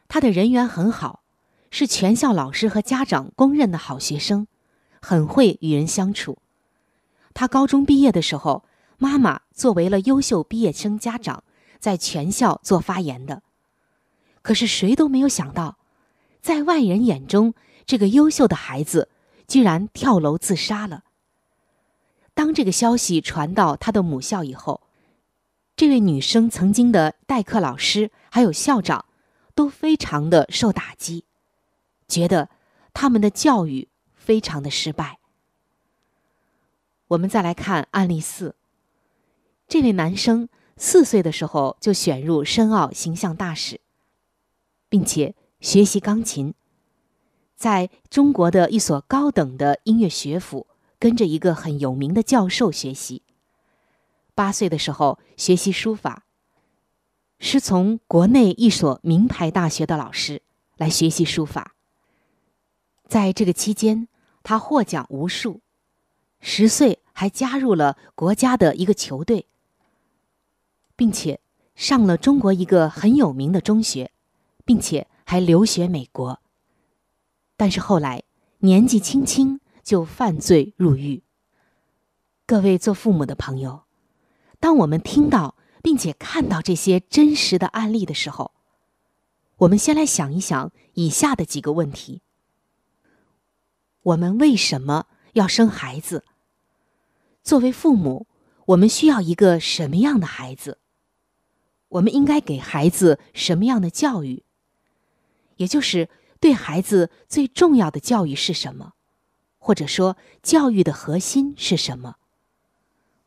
[0.10, 1.22] 她的人缘很好，
[1.72, 4.48] 是全校老师和家长公认的好学生，
[5.02, 6.38] 很会与人相处。
[7.38, 8.66] 她高中毕业的时候，
[8.98, 11.44] 妈妈作为了优秀毕业生家长，
[11.78, 13.44] 在全校做发言的。
[14.42, 15.78] 可是谁都没有想到，
[16.42, 17.54] 在外人眼中，
[17.86, 19.10] 这个优秀的孩子
[19.48, 21.04] 居然跳楼自杀了。
[22.34, 24.82] 当这个消息传到他的母校以后，
[25.76, 29.06] 这位女生曾经的代课老师还有校长，
[29.54, 31.26] 都非常的受打击，
[32.08, 32.50] 觉得
[32.96, 35.17] 他们的教育非常的失败。
[37.10, 38.56] 我们再来看案例四。
[39.68, 43.80] 这位男生四岁的时候就选入申奥形象大使，
[44.90, 46.54] 并且学习钢琴，
[47.56, 50.68] 在中国的一所高等的音乐学府，
[51.00, 53.24] 跟着一个很有名的教授学习。
[54.36, 56.26] 八岁的时候学习书法，
[57.40, 60.42] 是从国内一所名牌大学的老师
[60.76, 61.74] 来学习书法。
[63.08, 64.08] 在这个期间，
[64.44, 65.62] 他获奖无数，
[66.40, 69.48] 十岁还加入了国家的一个球队，
[70.96, 71.40] 并且
[71.76, 74.12] 上了中国一个很有名的中学，
[74.64, 76.40] 并且还留学美国。
[77.56, 78.24] 但是后来
[78.60, 81.24] 年纪轻轻就犯罪入狱。
[82.46, 83.84] 各位做父母的朋友，
[84.60, 88.52] 当我们听到并且看到这些真实的案例的时候，
[89.58, 92.22] 我们先来想一想以下的几个问题：
[94.04, 96.24] 我们为什么要生孩子？
[97.44, 98.26] 作为父母，
[98.66, 100.80] 我们需要一个什么样的孩子？
[101.90, 104.44] 我们应该给孩子什么样的教育？
[105.58, 108.94] 也就是对孩子最重要的教育是什么？
[109.60, 112.16] 或者说，教育的核心是什么？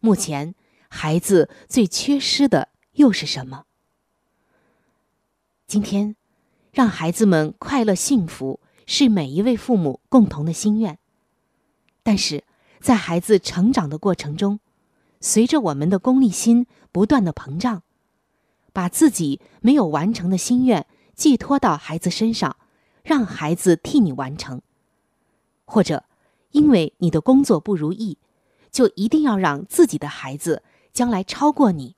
[0.00, 0.54] 目前，
[0.88, 3.66] 孩子最缺失的又是什么？
[5.66, 6.16] 今天，
[6.72, 10.98] 让孩子们快乐幸福是每一位父母共同的心愿。
[12.10, 12.42] 但是
[12.80, 14.58] 在孩子成长的过程中，
[15.20, 17.84] 随着我们的功利心不断的膨胀，
[18.72, 22.56] 把自己没有完成的心愿寄托到孩子身上，
[23.04, 24.60] 让孩子替你完成，
[25.64, 26.02] 或者
[26.50, 28.18] 因为你的工作不如意。
[28.72, 31.94] 就一定要让自己的孩子将来超过你。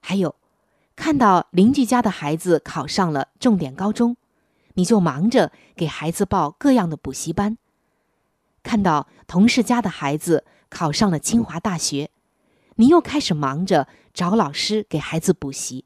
[0.00, 0.34] 还有，
[0.96, 4.16] 看到邻居家的孩子考上了重点高中，
[4.72, 7.56] 你就忙着给孩子报各样的补习班；
[8.62, 12.10] 看到同事家的孩子考上了清华大学，
[12.76, 15.84] 你又开始忙着找老师给孩子补习，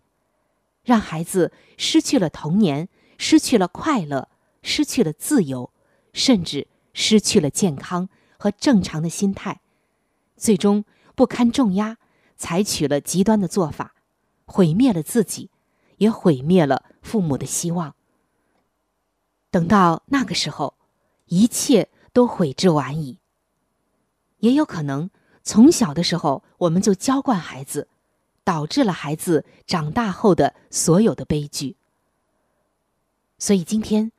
[0.83, 4.29] 让孩子失去了童年，失去了快乐，
[4.62, 5.71] 失去了自由，
[6.12, 8.09] 甚至失去了健康。
[8.39, 9.62] 和正常的心态，
[10.37, 10.85] 最终
[11.15, 11.97] 不堪重压，
[12.37, 13.95] 采取了极端的做法，
[14.45, 15.49] 毁灭了自己，
[15.97, 17.95] 也毁灭了父母的希望。
[19.51, 20.75] 等到那个时候，
[21.25, 23.18] 一切都悔之晚矣。
[24.38, 25.11] 也有可能
[25.42, 27.88] 从小的时候我们就娇惯孩子，
[28.42, 31.76] 导致了孩子长大后的所有的悲剧。
[33.37, 34.12] 所以今天，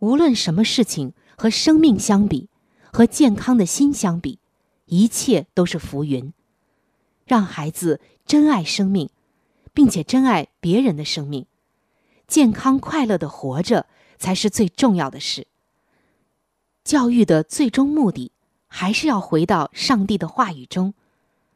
[0.00, 2.50] 无论什么事情和生命相比。
[2.90, 4.38] 和健康的心相比，
[4.86, 6.32] 一切都是浮云。
[7.26, 9.10] 让孩子珍爱生命，
[9.74, 11.46] 并且珍爱别人的生命，
[12.26, 13.86] 健康快乐的活着
[14.18, 15.46] 才是最重要的事。
[16.88, 18.32] 教育的最终目的，
[18.66, 20.94] 还是要回到上帝的话语中，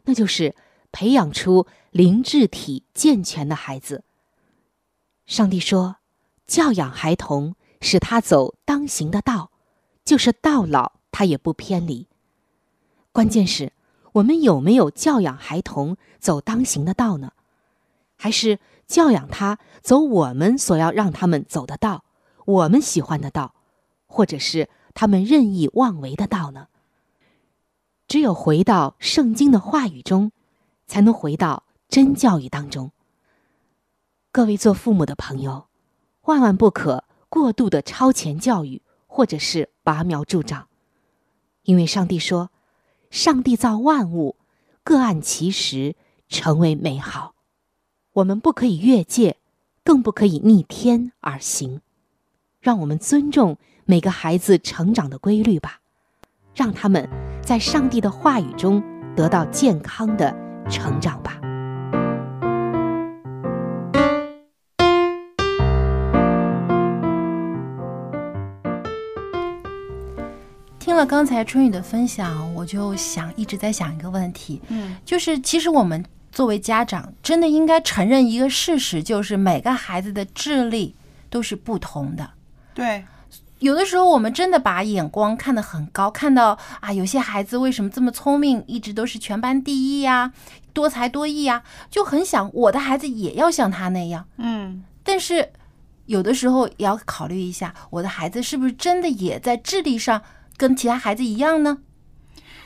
[0.05, 0.55] 那就是
[0.93, 4.05] 培养出灵智体健全的孩子。
[5.25, 5.97] 上帝说
[6.47, 9.51] ：“教养孩童，使他走当行的道，
[10.05, 12.09] 就是到老。”他也不偏离。
[13.11, 13.73] 关键是，
[14.13, 17.33] 我们有没有教养孩童走当行的道呢？
[18.17, 22.05] 还是教养他走我们所要让他们走的道，
[22.45, 23.55] 我们喜欢的道，
[24.07, 26.69] 或者是他们任意妄为的道呢？
[28.09, 30.33] 只有回到圣经的话语中，
[30.87, 32.93] 才能回到真教育当中。
[34.31, 35.67] 各位做父母的朋友，
[36.23, 40.69] 万万不可过度的超前教育，或者是拔苗助长。
[41.63, 42.51] 因为上帝说
[43.11, 44.37] ：“上帝造万物，
[44.83, 45.97] 各按其时，
[46.29, 47.35] 成为美好。
[48.15, 49.39] 我们不可以越界，
[49.85, 51.81] 更不可以逆天而行。
[52.61, 55.81] 让我们尊重每个孩子成长的规律吧，
[56.55, 57.09] 让他们
[57.43, 58.83] 在上帝的话语中
[59.17, 60.35] 得到健康的
[60.71, 61.39] 成长吧。”
[70.79, 80.95] 听了刚才春雨的分享，我就想一直在想一个问题，嗯，就是其实我们作为家长，真的应该承认一个事实，就是每个孩子的智力
[81.31, 82.31] 都是不同的。
[82.75, 83.05] 对，
[83.63, 90.33] 有的时候我们真的把眼光看得很高，看到啊，有些孩子为什么这么聪明，一直都是全班第一呀，
[90.73, 94.27] 多才多艺呀，就很想我的孩子也要像他那样。
[94.39, 95.53] 嗯，但是
[96.07, 100.23] 有的时候也要考虑一下，我的孩子是不是真的也在智力上。
[100.57, 101.79] 跟其他孩子一样呢？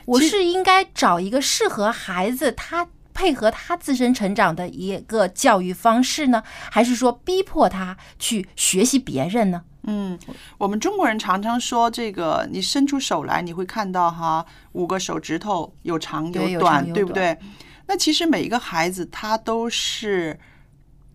[0.06, 9.62] 我是应该找一个适合孩子他配合他自身成长的一个教育方式呢，还是说逼迫他去学习别人呢？
[9.86, 10.18] 嗯，
[10.58, 17.38] 我们中国人常常说这个，你伸出手来，你会看到哈，五个手指头有长有短，对不对？
[17.86, 20.38] 那其实每一个孩子他都是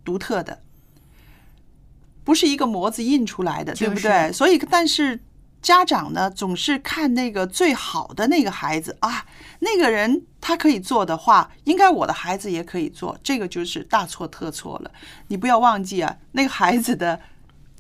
[0.04, 0.62] 独特的，
[2.24, 4.32] 不是一个模子印出来的，对不对？
[4.32, 5.20] 所以，但是。
[5.62, 9.24] 家长呢总是看那个最好的那个孩子啊，
[9.60, 14.92] 那个人他可以做的话，应该我的孩子也可以做，这个就是大错特错了。
[15.28, 17.22] 你不要忘记啊，那个孩子的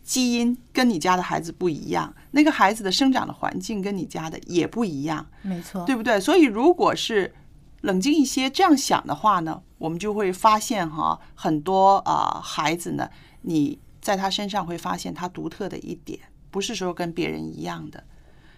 [0.03, 6.19] 基因跟你家的孩子不一样，那个孩子的生长的环境跟你家的也不一样，没错，对不对？
[6.19, 7.33] 所以如果是
[7.81, 13.09] 冷静一些这样想的话呢，我们就会发现哈，很多啊、呃孩子呢，
[13.41, 18.03] 你在他身上会发现他独特的一点，不是说跟别人一样的。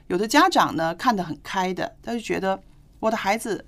[0.07, 2.61] 有的家长呢看得很开的，他就觉得
[2.99, 3.65] 我的孩子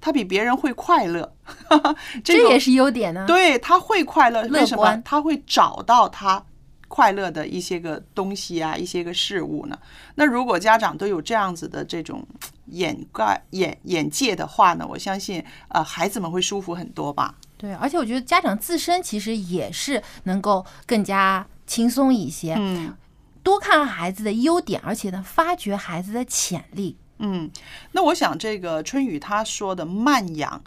[0.00, 1.34] 他比别人会快乐，
[2.22, 3.24] 这个这也是优点呢。
[3.26, 5.02] 对，他会快乐，为什么？
[5.04, 6.44] 他会找到他
[6.94, 9.76] 快乐的一些个东西啊，一些个事物呢？
[10.14, 12.24] 那如果家长都有这样子的这种
[12.66, 17.34] 眼盖眼眼界的话呢，我相信呃孩子们会舒服很多吧。
[17.56, 22.96] 对，而且我觉得家长自身其实也是能够更加轻松一些，嗯
[23.42, 26.96] 多看孩子的优点，而且呢，发掘孩子的潜力。
[27.18, 27.50] 嗯，
[27.90, 30.62] 那我想这个春雨他说的慢养，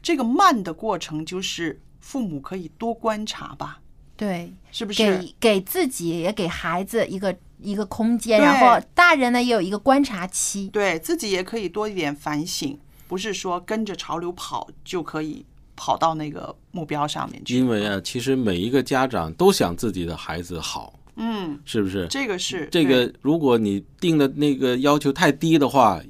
[0.00, 3.80] 这个慢的过程就是父母可以多观察吧，
[4.16, 5.18] 对，是不是？
[5.18, 10.68] 给给自己也给孩子一个一个空间，然后大人呢也有一个观察期。
[10.68, 15.44] 对自己也可以多一点反省，不是说跟着潮流跑就可以
[15.74, 17.56] 跑到那个目标上面去。
[17.56, 22.06] 因为啊，其实每一个家长都想自己的孩子好，嗯，是不是？
[22.08, 26.00] 这个是这个，如果你定的那个要求太低的话，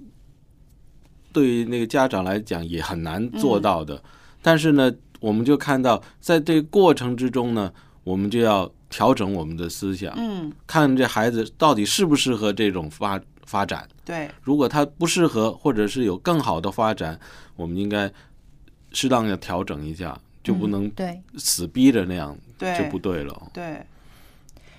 [1.33, 4.01] 对于那个家长来讲也很难做到的。
[4.41, 7.73] 但是呢，我们就看到在这个过程之中呢，
[8.07, 13.89] 我们就要调整我们的思想，嗯，看这孩子到底适不适合这种发发展。
[14.05, 17.19] 对，如果他不适合，或者是有更好的发展，
[17.57, 18.09] 我们应该
[18.93, 23.51] 适当的调整一下，就不能嗯对死逼着那样，对就不对了。
[23.53, 23.85] 对，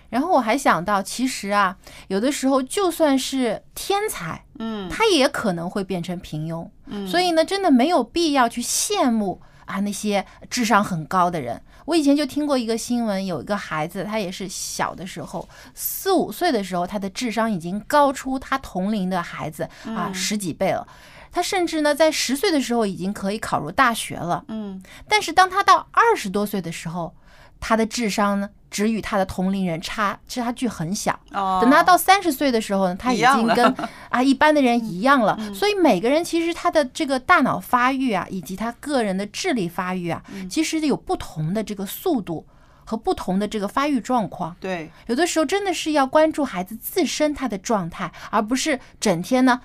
[0.10, 6.66] 然后我还想到，其实啊，有的时候就算是天才，嗯，他也可能会变成平庸。
[6.86, 11.62] 嗯所以呢，真的没有必要去羡慕啊那些智商很高的人。
[11.88, 20.86] 我以前就听过一个新闻，有一个孩子，他也是小的时候，四五岁的时候，他的智商已经高出他同龄的孩子啊嗯十几倍了。
[21.32, 24.44] 他甚至呢，在十岁的时候已经可以考入大学了。
[24.50, 27.16] 嗯，但是当他到二十多岁的时候，
[27.62, 31.18] 他的智商呢，只与他的同龄人差差距很小。
[31.32, 33.76] 哦等他到三十岁的时候呢，他已经跟
[34.10, 35.36] 啊一般的人一样了。
[35.40, 42.46] 嗯所以每个人其实他的这个大脑发育啊，以及他个人的智力发育啊，嗯其实有不同的这个速度
[42.86, 44.56] 和不同的这个发育状况。
[44.60, 49.60] 对，有的时候真的是要关注孩子自身他的状态，而不是整天呢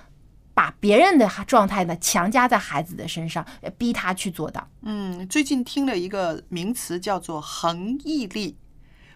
[0.54, 4.66] 把别人的状态呢强加在孩子的身上，呃逼他去做到。
[4.82, 8.56] 嗯，最近听了一个名词叫做恒毅力，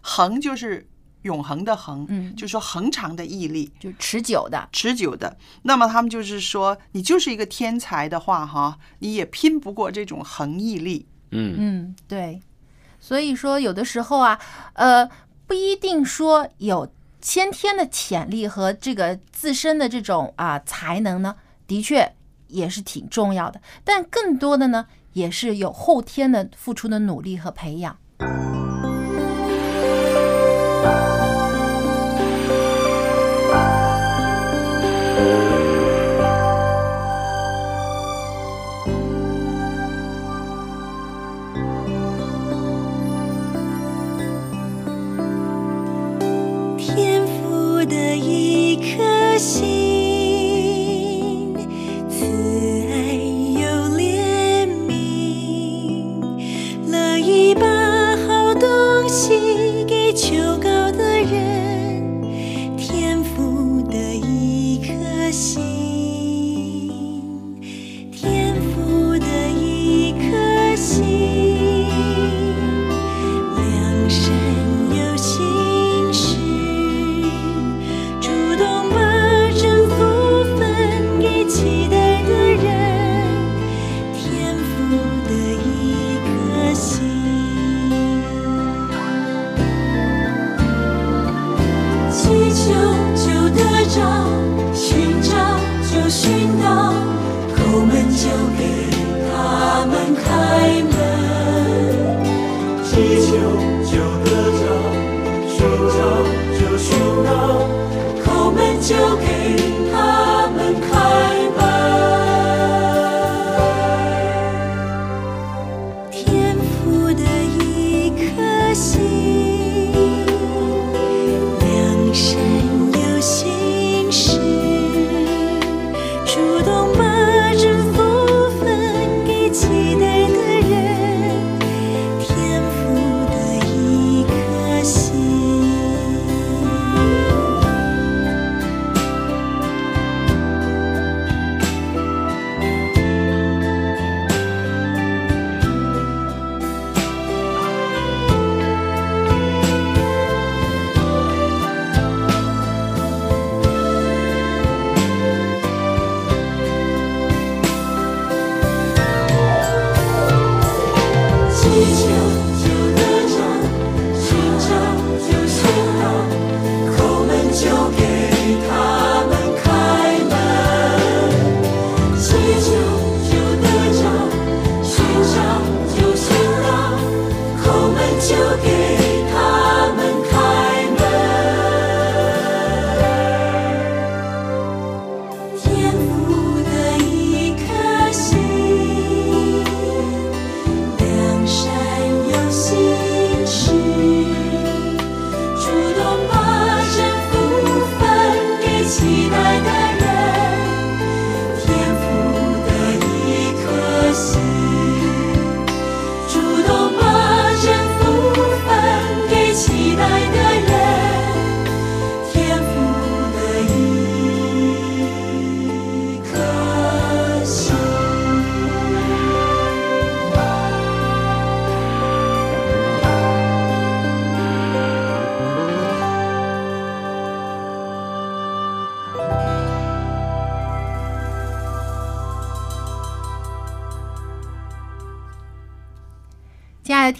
[0.09, 0.88] 恒就是
[1.22, 5.36] 永恒的恒，嗯就说恒长的毅力，就持久的，持久的。
[5.62, 11.09] 那么他们就是说，你就是一个天才的话，哈，你也拼不过这种恒毅力。
[11.32, 12.40] 嗯嗯，对。
[13.00, 14.38] 所以说，有的时候啊，
[14.74, 15.11] 呃，
[15.48, 16.88] 不一定说有
[17.20, 21.34] 先天的潜力和这个自身的这种啊、才能呢，
[21.66, 22.14] 的确
[22.46, 23.61] 也是挺重要的。
[23.82, 27.98] 但更多的呢，也是有后天的付出的努力和培养。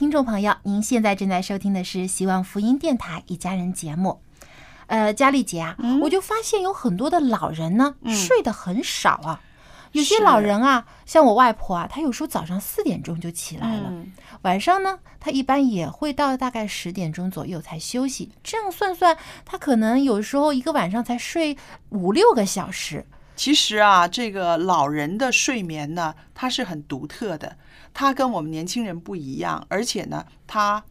[0.07, 4.23] 听众朋友，您现在正在收听的是希望福音电台一家人节目。
[4.87, 9.41] 呃，佳丽姐啊，我就发现有很多的老人呢，睡得很少啊。
[9.91, 13.93] 有些老人啊，像我外婆啊，她有时候早上四点钟就起来了，
[14.43, 18.31] 晚上呢，她一般也会到大概十点钟左右才休息。
[18.45, 23.05] 这样算算，她可能有时候一个晚上才睡五六个小时。
[23.35, 27.57] 其实啊，这个老人的睡眠呢，它是很独特的，
[27.99, 30.85] 它跟我们年轻人不一样，而且呢，他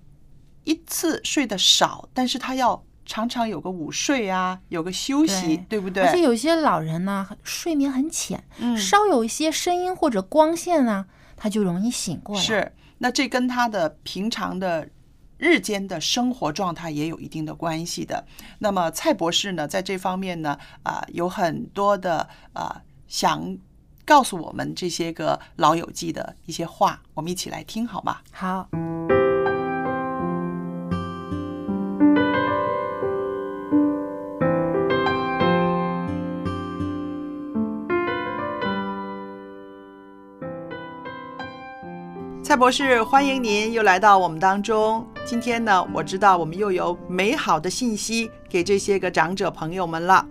[0.64, 6.02] 一次睡得少，但是他要常常有个午睡啊，有个休息，对不对？
[6.02, 11.06] 而且有些老人呢，睡眠很浅，嗯稍有一些声音或者光线呢，
[11.38, 12.42] 他就容易醒过来。
[12.42, 14.90] 是，那这跟他的平常的
[15.38, 18.26] 日间的生活状态也有一定的关系的。
[18.58, 23.56] 那么蔡博士呢，在这方面呢，啊、有很多的啊、想
[24.06, 28.18] 告诉我们这些个老友记的一些话，我们一起来听好吗？
[28.32, 28.70] 好。
[42.44, 45.06] 蔡博士，欢迎您又来到我们当中。
[45.26, 50.26] 今天呢，我知道我们又有美好的信息给这些个长者朋友们了。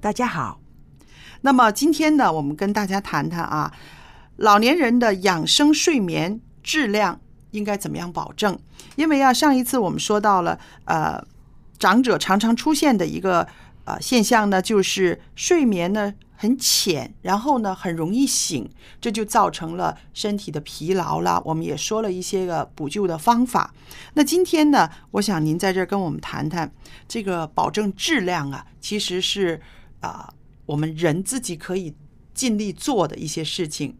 [0.00, 0.59] 大家好。
[1.42, 3.72] 那么今天呢，我们跟大家谈谈啊，
[4.36, 7.20] 老年人的养生睡眠质量
[7.52, 8.58] 应该怎么样保证？
[8.96, 11.24] 因为啊，上一次我们说到了，呃，
[11.78, 13.46] 长者常常出现的一个
[13.84, 18.68] 呃现象呢，就是睡眠呢很浅，然后呢很容易醒，
[19.00, 21.40] 这就造成了身体的疲劳了。
[21.46, 23.72] 我们也说了一些个补救的方法。
[24.14, 26.70] 那今天呢，我想您在这儿跟我们谈谈
[27.08, 29.60] 这个保证质量啊，其实是
[30.00, 30.32] 啊、
[30.70, 31.92] 我们人自己可以
[32.32, 33.96] 尽力做的一些事情。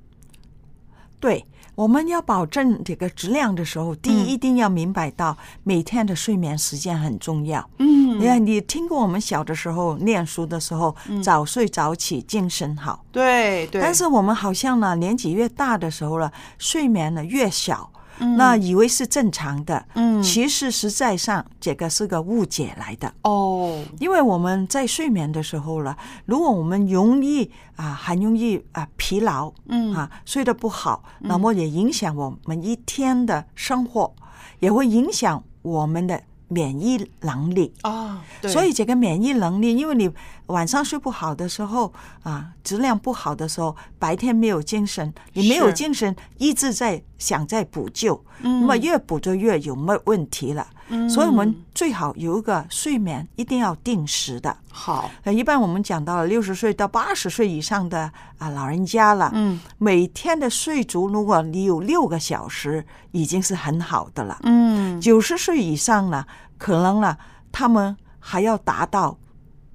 [1.18, 1.44] 对，
[1.74, 7.68] 我们要保证这个质量的时候，第一一定要明白到每天的睡眠时间很重要。
[7.78, 13.04] 嗯你看，你听过我们小的时候念书的时候，早睡早起，精神好。
[13.10, 17.90] 对对，但是我们好像呢，年纪越大的时候了，睡眠呢越小，
[18.20, 18.36] 嗯。
[18.36, 20.22] 那以为是正常的，嗯。
[20.22, 23.12] 其实实在上这个是个误解来的。
[23.22, 25.96] 哦，因为我们在睡眠的时候了，
[26.26, 29.92] 如果我们容易啊，很容易啊疲劳，嗯。
[29.94, 34.14] 啊睡得不好，那么也影响我们一天的生活，
[34.60, 37.72] 也会影响我们的免疫能力。
[37.82, 40.10] 啊，对所以这个免疫能力，因为你
[40.46, 41.92] 晚上睡不好的时候
[42.22, 50.66] 啊，质量不好的时候，白天没有精神，你没有精神，一直在想在补救，嗯那么越补就越有没问题了。
[51.08, 54.56] 所以我们最好有一个睡眠一定要定时的。
[54.70, 64.38] 好，呃，一般我们讲到了六十岁到八十岁以上的啊老人家了，嗯，每天的睡足，如果你有六个小时，已经是很好的了。
[64.42, 66.24] 嗯九十岁以上呢，
[66.58, 67.16] 可能呢，
[67.50, 69.16] 他们还要达到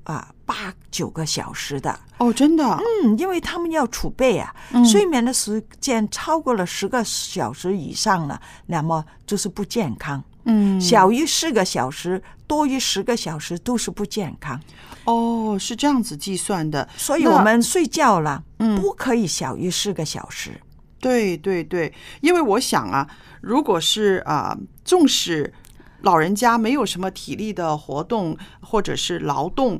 [0.04, 2.00] 啊八九个小时的。
[2.18, 2.64] 哦，真的，
[3.04, 10.24] 嗯，因为他们要储备啊，嗯睡眠的时间超过了十个小时以上了，那么就是不健康。
[10.46, 10.82] 嗯。
[10.82, 14.60] 小于四个小时，多于十个小时都是不健康。
[15.04, 18.80] 哦，是这样子计算的，所以我们睡觉了，嗯。
[18.82, 20.60] 不可以小于四个小时。
[21.00, 23.08] 对对对，因为我想啊，
[23.42, 25.54] 如果是啊，纵使
[26.02, 29.80] 老人家没有什么体力的活动或者是劳动，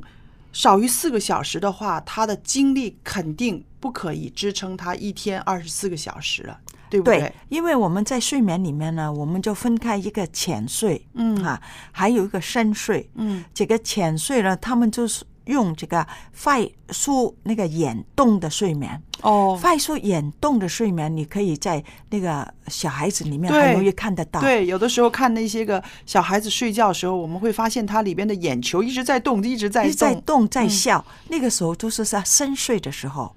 [0.54, 6.60] 少于四个小时的话，他的精力肯定不可以支撑他一天二十四个小时了，
[7.04, 7.34] 对不对？
[7.50, 13.10] 因为我们在睡眠里面呢，我们就分开一个浅睡，嗯啊，还有一个深睡。
[13.16, 16.06] 嗯，这个浅睡呢，他们就是用这个
[16.44, 19.02] 快速那个眼动的睡眠。
[19.22, 24.40] 哦，快速眼动的睡眠，你可以在那个小孩子里面很容易看得到。
[24.42, 30.22] 对，有的时候看那些个小孩子睡觉的时候，我们会发现他里边的眼球一直在动，一直在一直在动。
[30.22, 33.34] 动在嗯笑，那个时候就是在深睡的时候。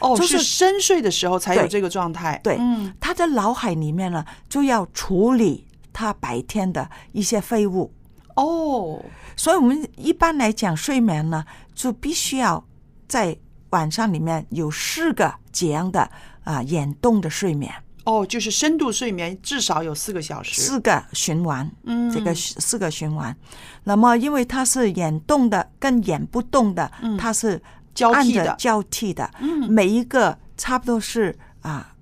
[0.00, 2.40] 哦，就是是深睡的时候才有这个状态。
[2.42, 7.92] 对，嗯，他的脑海里面呢，就要处理他白天的一些废物。
[8.36, 9.04] 哦，
[9.36, 11.44] 所以我们一般来讲，睡眠呢，
[11.74, 12.64] 就必须要
[13.06, 13.36] 在
[13.70, 16.10] 晚上里面有四个这样的
[16.44, 17.70] 啊眼动的睡眠，
[18.04, 20.62] 哦，就是深度睡眠至少有四个小时。
[20.62, 23.36] 四个循环，嗯这个四个循环。
[23.84, 27.60] 那么因为它是眼动的跟眼不动的，嗯它是
[27.94, 31.94] 交替的交替的，嗯每一个差不多是啊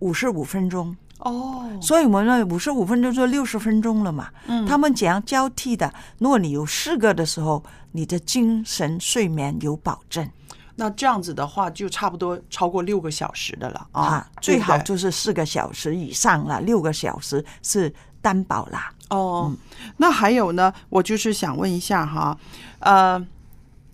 [0.00, 0.96] 五十五分钟。
[1.18, 4.28] 哦，所以我们呢，五十五分钟就六十分钟了嘛。
[4.48, 7.62] 嗯他们怎样交替的，如果你有四个的时候，
[7.92, 10.28] 你的精神睡眠有保证。
[10.74, 18.92] 那这样子的话，就差不多超过六个小时的了啊啊，，最好就是四个小时以上了，六个小时是担保啦。
[19.10, 19.54] 哦。
[19.98, 22.36] 那还有呢，我就是想问一下哈，
[22.80, 23.24] 呃，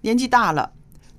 [0.01, 0.73] 年纪大了。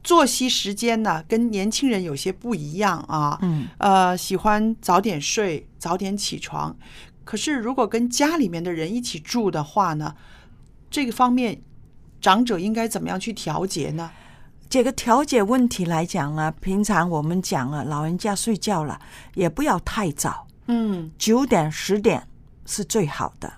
[0.09, 3.37] 作息时间呢，跟年轻人有些不一样啊。
[3.43, 6.75] 嗯，呃，喜欢早点睡，早点起床。
[7.23, 10.15] 可是如果跟家里面的人一起住的话呢，
[10.89, 11.61] 这个方面
[12.19, 14.09] 长者应该怎么样去调节呢？
[14.67, 18.99] 这个调节问题来讲呢，平常我们讲了，老人家睡觉了
[19.35, 22.27] 也不要太早，嗯，九点十点
[22.65, 23.53] 是最好的。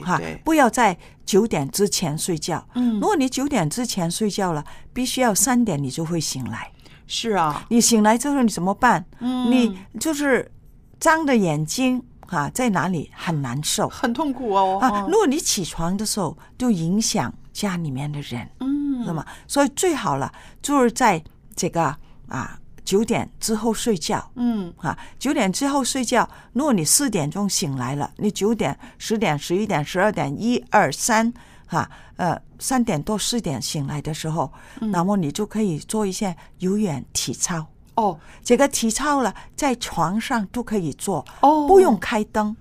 [0.00, 2.66] 哈对哈，，不要在九点之前睡觉。
[2.74, 6.70] 嗯如果你九点之前睡觉了，必须要三点你就会醒来。
[7.06, 9.04] 是啊，你醒来之后你怎么办？
[9.20, 10.50] 嗯你就是
[10.98, 14.78] 张着眼睛啊，在哪里很难受很痛苦哦。
[14.80, 15.06] 啊。
[15.08, 20.32] 如果你起床的时候，就影响家里面的人，嗯，那么所以最好了，
[20.62, 21.22] 就是在
[21.54, 21.94] 这个
[22.28, 22.58] 啊
[22.92, 24.30] 九点之后睡觉。
[24.34, 26.28] 嗯啊，九点之后睡觉。
[26.52, 31.32] 如果你四点钟醒来了，你九点、十点、十一点、十二点、一二三，
[31.66, 37.66] 哈，呃，三点多四点醒来的时候，那么你就可以做一些有氧体操。
[37.94, 42.54] 哦，这个体操了，在床上都可以做，哦不用开灯。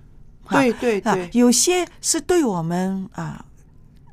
[0.45, 3.43] 哈对对啊对，有些是对我们啊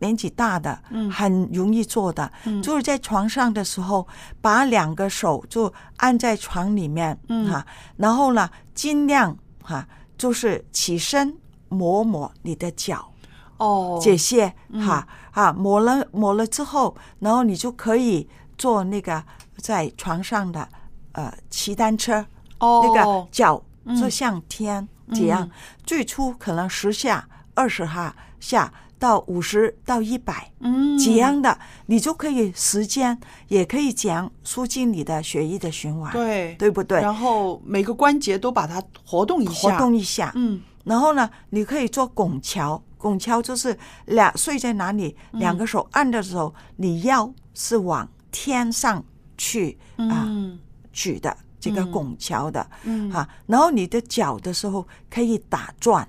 [0.00, 1.10] 年纪大的，嗯。
[1.10, 2.30] 很容易做的，
[2.62, 4.06] 就是在床上的时候，
[4.40, 7.50] 把两个手就按在床里面，嗯。
[7.50, 9.86] 哈、然后呢，尽量哈、
[10.16, 11.36] 就是起身
[11.68, 13.12] 抹抹你的脚，
[13.58, 14.52] 哦，这些
[14.84, 19.22] 哈啊抹了抹了之后，然后你就可以做那个
[19.56, 20.68] 在床上的
[21.12, 22.24] 呃骑单车，
[22.58, 22.82] 哦。
[22.84, 23.96] 那个脚嗯。
[23.96, 25.48] 就向天这样，
[25.84, 30.98] 最初可能十下、二十下下到五十到一百，嗯。
[30.98, 36.54] 这样的你就可以时间也可以讲促进你的血液的循环，对。
[36.56, 37.00] 对不对？
[37.00, 39.52] 然后每个关节都把它活动一下。
[39.52, 40.60] 活下，动一下，嗯。
[40.84, 45.40] 然后呢，你可以做拱桥，拱桥就是两睡在哪里，嗯。
[45.40, 49.04] 两个手按的时候，你腰是往天上
[49.36, 50.58] 去啊、嗯
[50.92, 53.10] 举的，这个嗯拱桥的，嗯。
[53.12, 56.08] 啊，然后你的脚的时候可以打转，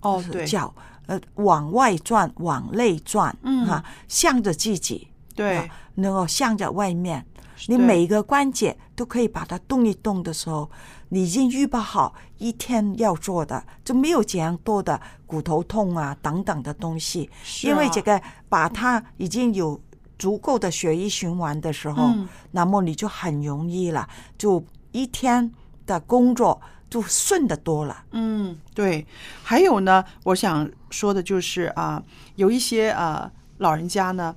[0.00, 0.46] 哦对。
[0.46, 0.72] 脚
[1.08, 3.66] 呃往外转，往内转，嗯。
[3.66, 5.58] 啊，向着自己，对。
[5.58, 7.26] 啊，能够向着外面。
[7.66, 10.70] 你每一个关节都可以把它动一动的时候，
[11.08, 17.28] 你已经预备好一天要做的，就没有这样多的骨头痛啊等等的东西。
[17.42, 17.66] 是。
[17.66, 17.90] 因为啊。
[17.92, 19.80] 这个把它已经有
[20.16, 22.28] 足够的血液循环的时候，嗯。
[22.52, 25.52] 那么你就很容易了，就一天
[25.84, 26.60] 的工作
[26.90, 28.04] 就顺的多了。
[28.12, 29.06] 嗯，对。
[29.42, 32.02] 还有呢，我想说的就是啊，
[32.36, 34.34] 有一些啊老人家呢，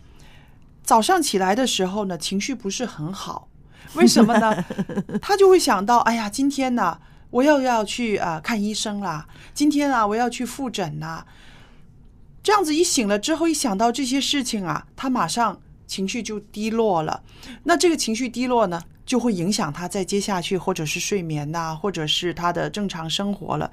[0.84, 3.48] 早上起来的时候呢，情绪不是很好，
[3.94, 4.66] 为什么呢？
[5.22, 7.00] 他就会想到，哎呀，今天呢，
[7.30, 11.26] 我又要去啊看医生啦，今天啊，我要去复诊啦。
[12.44, 17.22] 这样子一醒了之后，一想到这些事情啊，他马上情绪就低落了。
[17.64, 18.82] 那这个情绪低落呢，
[19.12, 23.70] 就会影响他在接下去或者是睡眠呐、或者是他的正常生活了。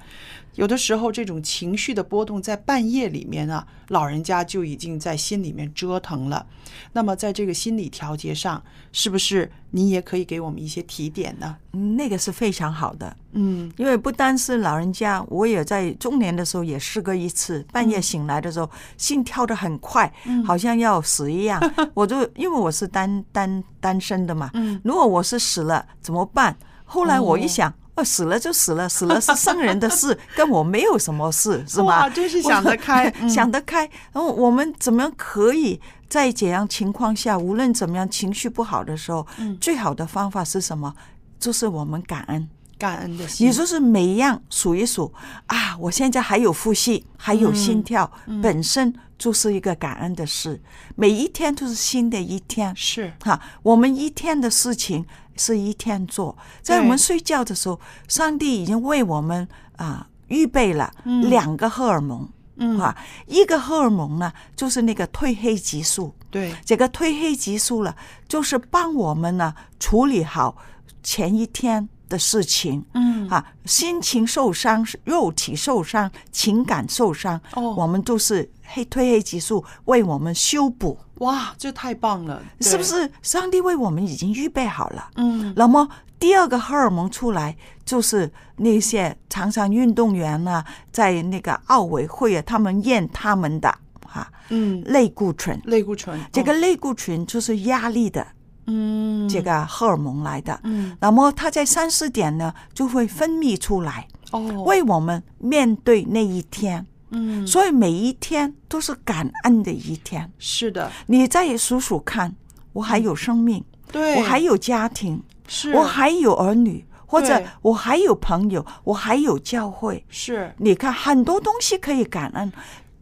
[0.59, 6.45] 有的时候，这种情绪的波动在半夜里面啊，老人家就已经在心里面折腾了。
[6.91, 11.55] 那么，在这个心理调节上，是不是你也可以给我们一些提点呢？
[11.71, 13.15] 嗯，那个是非常好的。
[13.31, 21.57] 嗯，因为不单是老人家，我也在中年的时候也试过一次，半夜醒来的时候，心跳得很快，嗯好像要死一样。
[21.95, 26.53] 我就因为我是单单单身的嘛，嗯如果我是死了怎么办？
[26.83, 27.73] 后来我一想。
[27.99, 31.85] 哦，死了就死了，死了是生人的事， 跟我没有什么事，是吗？
[32.03, 33.81] 哇真是想得 开嗯想得开。
[34.11, 40.93] 然后我们怎么样可以在这样情况下，无论怎么样情绪不好的时候，嗯最好的方法是什么？
[41.39, 42.47] 就是我们感恩。
[42.79, 45.13] 感恩的心，你说是每一样数一数
[45.47, 50.59] 啊，我现在还有呼吸，还有心跳，嗯本身就是一个感恩的事。
[50.95, 53.39] 每一天都是新的一天，是哈。
[53.61, 55.05] 我们一天的事情
[55.35, 62.27] 是一天做，在我们睡觉的时候，上帝已经为我们啊预备了嗯两个荷尔蒙。
[62.61, 62.93] 嗯啊，
[63.25, 66.13] 一个荷尔蒙呢，就是那个褪黑激素。
[66.29, 67.95] 对，这个褪黑激素了，
[68.27, 70.57] 就是帮我们呢处理好
[71.01, 72.83] 前一天的事情。
[72.93, 82.83] 嗯啊，心情受伤、肉体受伤、情感受伤，哦我们都是黑褪黑激素为我们修补，哇，这太棒了，是不？
[82.83, 83.11] 是？
[83.21, 85.11] 上帝为我们已经预备好了。
[85.17, 85.87] 嗯那么
[86.19, 87.55] 第二个荷尔蒙出来，
[87.85, 93.73] 就是那些常常运动员啊，在那个奥委会啊，他们验他们的
[94.05, 95.61] 哈、嗯，类固醇。
[95.65, 98.25] 类固醇，这个哦类固醇就是压力的
[98.69, 100.59] 嗯，这个荷尔蒙来的。
[100.63, 106.85] 嗯，那么它在三四点呢就会分泌出来，哦，为我们面对那一天。
[107.11, 110.31] 嗯，所以每一天都是感恩的一天。
[110.37, 112.35] 是的，你再数数看，
[112.71, 120.05] 我还有生命，对我还有家庭，是我还有儿女，或者我还有朋友，我还有教会。
[120.07, 122.53] 是你看，很多东西可以感恩。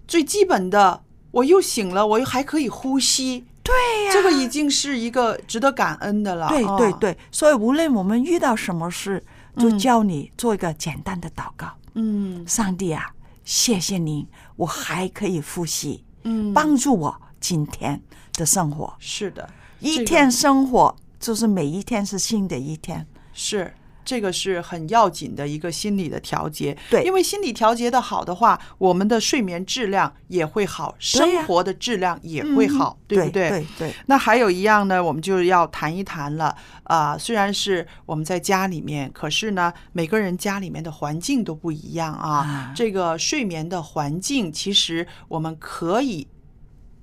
[0.07, 6.47] 最基本的，我又醒了，我又还可以呼吸，对呀、这个已经是一个值得感恩的了。
[6.47, 9.21] 对哦对对，所以无论我们遇到什么事，
[9.57, 11.67] 就教你做一个简单的祷告。
[11.95, 13.11] 嗯上帝啊，
[13.43, 18.01] 谢谢您，我还可以呼吸，嗯，帮助我今天
[18.33, 18.93] 的生活。
[18.99, 19.49] 是的，
[19.81, 23.05] 一天生活就是每一天是新的一天。
[23.33, 23.73] 是。
[24.07, 33.49] 这个是很要紧的一个心理的调节，对因为心理调节的好的话，我们的睡眠质量也会好，生活的质量也会好，对不对？
[33.49, 36.55] 对对那还有一样呢，我们就要谈一谈了。
[36.83, 42.37] 啊、虽然是我们在家里面，可是呢，每个人家里面的环境都不一样啊。
[42.37, 46.25] 啊这个睡眠的环境，其实我们可以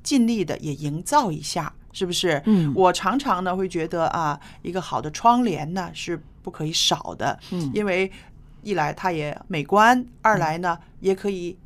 [0.03, 2.41] 尽力的也营造一下，是不是？
[2.47, 8.13] 嗯我常常呢会觉得啊，一个好的窗帘呢是不可以少的，嗯因为
[8.63, 11.57] 一来它也美观，二来呢也可以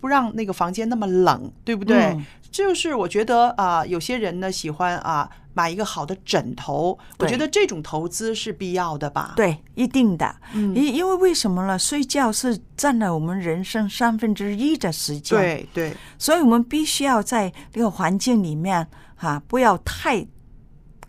[0.00, 2.04] 不让那个房间那么冷，对不对？
[2.14, 10.34] 嗯就是我觉得啊、有些人呢喜欢啊买一个好的枕头，我觉得这种投资是必要的吧？，对，一定的。
[10.54, 11.78] 嗯因因为为什么呢？
[11.78, 18.86] 睡觉是占了我们人生三分之一的时间。，对对，所以我们必须要在这个环境里面
[19.16, 20.26] 哈、不要太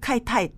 [0.01, 0.51] 开太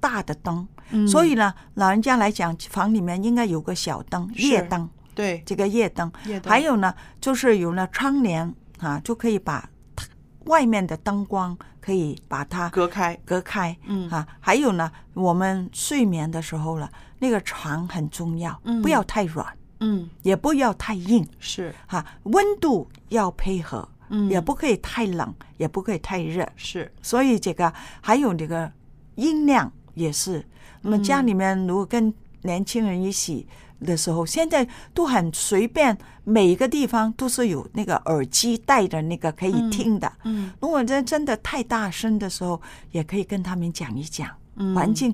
[0.00, 0.68] 大的灯。
[0.90, 1.06] 嗯。
[1.06, 4.88] 所以呢，老人家来讲，房里面应该有个小灯，夜灯。
[5.14, 5.42] 对。
[5.46, 6.50] 这个夜灯，夜灯。
[6.50, 10.04] 还有呢，就是有了窗帘啊，就可以把它
[10.44, 13.76] 外面的灯光可以把它隔开，隔开。
[13.86, 14.08] 嗯。
[14.10, 18.80] 啊，还有呢，我们睡眠的时候了，那个床很重要，嗯。
[18.82, 19.46] 不要太软，
[19.80, 21.74] 嗯，也不要太硬，是。
[21.86, 24.30] 哈、温度要配合，嗯。
[24.30, 26.46] 也不可以太冷，也不可以太热。
[26.54, 28.70] 是，所以这个还有这个
[29.16, 30.46] 音量也是，
[30.86, 33.44] 那么家里面如果跟年轻人一起
[33.84, 40.10] 的时候，现在都很随便，每一个地方都是有那个耳机带的那个可以听的。
[40.22, 42.60] 嗯如果真真的太大声的时候，
[42.92, 45.12] 也可以跟他们讲一讲，嗯环境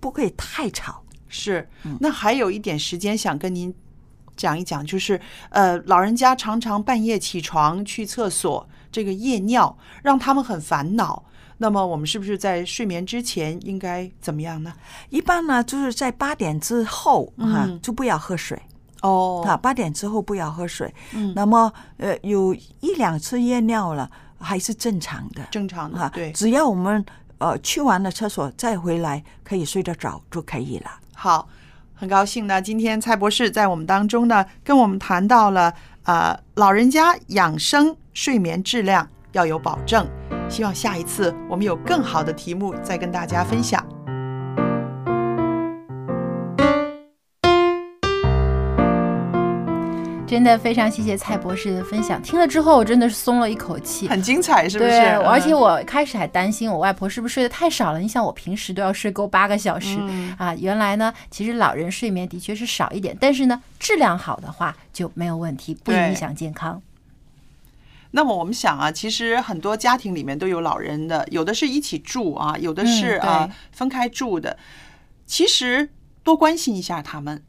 [0.00, 1.00] 不可以太吵。
[1.28, 1.68] 是。
[1.84, 3.72] 嗯那还有一点时间想跟您
[4.36, 5.20] 讲一讲，就是
[5.50, 11.24] 呃，老人家常常半夜起床去厕所，这个夜尿让他们很烦恼。
[11.62, 14.74] 那么我们是不是在睡眠之前应该怎么样呢？
[15.10, 18.60] 一般呢，就是在八点之后哈、嗯就不要喝水。
[19.02, 20.92] 哦啊，八点之后不要喝水。
[21.12, 24.10] 嗯那么呃，有一两次夜尿了，
[24.40, 25.46] 还是正常的。
[25.52, 26.32] 正常的，啊，对。
[26.32, 27.04] 只要我们
[27.38, 30.90] 呃去完了厕所再回来，可以睡得着就可以了。
[31.14, 31.48] 好，
[31.94, 40.06] 很高兴呢，今天蔡博士在我们当中呢，跟我们谈到了呃，老人家养生睡眠质量要有保证。
[40.48, 43.84] 希望下一次我们有更好的题目再跟大家分享。
[50.26, 54.90] 真的非常谢谢蔡博士的分享，听了之后我真的是松了一口气，很精彩，是不是？
[54.90, 57.98] 对，嗯而且我开始还担心我外婆是不是睡得太少了。
[57.98, 66.80] 你想，我平时都要睡够八个小时、嗯啊，原来呢，其实老人睡眠的确是少一点，但是呢，质量好的话就没有问题，不影响健康。
[68.12, 74.56] 那么我们想啊，其实很多家庭里面都有老人的，有的是一起住啊，有的是啊、分开住的。
[75.26, 75.90] 其实
[76.22, 77.42] 多关心一下他们。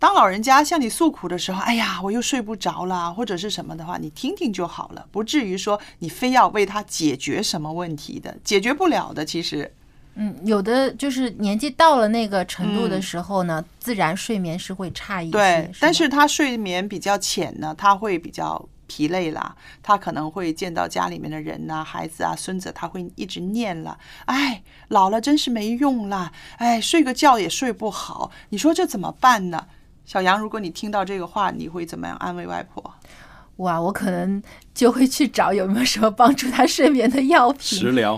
[0.00, 9.24] 当老人家向你诉苦的时候，哎呀，我又睡不着啦，或者是什么的话，你听听就好了，不至于说你非要为他解决什么问题的，解决不了的。
[9.24, 9.72] 其实，
[10.14, 15.32] 嗯，有的就是年纪到了那个程度的嗯时候呢，自然睡眠是会差一些。
[15.32, 29.68] 对，但是他睡眠比较浅呢，他会比较疲累了，他可能会见到家里面的人呐、孩子啊、孙子，他会一直念了，哎，老了真是没用了，哎，睡个觉也睡不好，你说这怎么办呢？
[30.04, 32.94] 小杨，如果你听到这个话，你会怎么样安慰外婆？
[33.58, 34.42] 哇，我可能
[34.72, 37.60] 就会去找有没有什么帮助他睡眠的药品。
[37.60, 38.16] 食疗，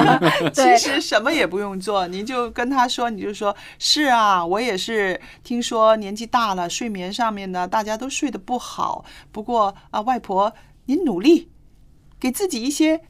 [0.54, 9.04] 对其实什么也不用做，您就跟他说，你就说是啊，我也是听说年纪大了，睡眠上面呢大家都睡得不好。
[9.30, 10.52] 不过啊，外婆
[10.84, 11.50] 您努力，
[12.20, 13.00] 给自己一些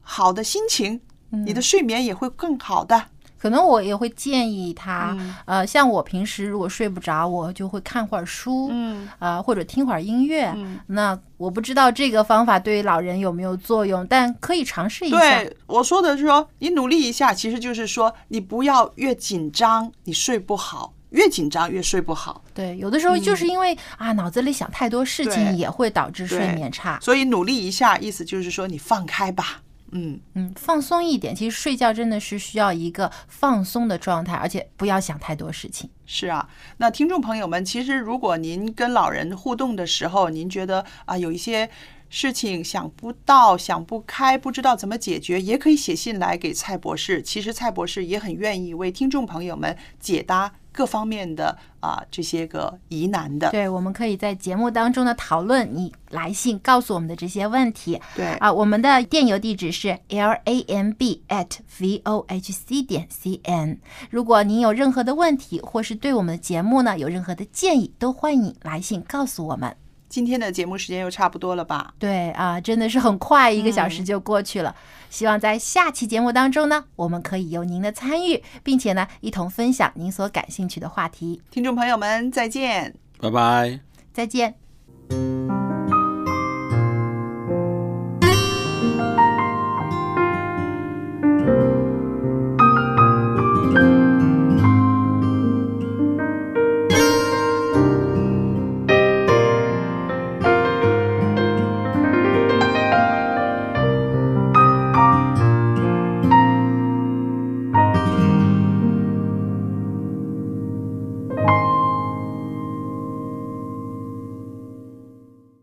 [0.00, 3.06] 好的心情，你的睡眠也会更好的。
[3.42, 10.52] 可能我也会建议他，嗯呃，像我平时如果睡不着，我就会看会儿书，嗯啊、或者听会儿音乐。
[10.54, 15.18] 嗯那我不知道这个方法对于老人有没有作用，但可以尝试一下。
[15.18, 22.44] 对，我说的是说，你努力一下，其实就是说，你不要越紧张，你睡不好，越紧张越睡不好。
[22.54, 27.00] 对，有的时候就是因为、啊脑子里想太多事情，也会导致睡眠差。
[27.02, 29.60] 所以努力一下，意思就是说你放开吧。
[29.92, 31.34] 嗯嗯，放松一点。
[31.34, 35.88] 其实睡觉真的是需要一个放松的状态，而且不要想太多事情。
[36.06, 41.70] 是啊，那听众朋友们，其实如果您跟老人互动的时候，您觉得啊有一些
[42.08, 47.22] 事情想不到、想不开，不知道怎么解决，也可以写信来给蔡博士。
[47.22, 53.50] 其实蔡博士也很愿意为听众朋友们解答各方面的啊这些个疑难的。
[53.50, 58.00] 对，我们可以在节目当中呢讨论你来信告诉我们的这些问题。
[58.16, 63.78] 对啊，我们的电邮地址是 l a m b at v o h c 点 c n。
[64.10, 69.76] 如果您有任何的问题，或是对我们的节目呢有任何的建议，都欢迎来信告诉我们。
[70.12, 71.94] 今天的节目时间又差不多了吧？
[71.98, 74.76] 对啊，真的是很快，一个小时就过去了。
[75.08, 81.40] 希望在下期节目当中呢，我们可以有您的参与，并且呢，一同分享您所感兴趣的话题。
[81.50, 82.94] 听众朋友们，再见。
[83.18, 83.80] 拜拜。
[84.12, 84.54] 再见。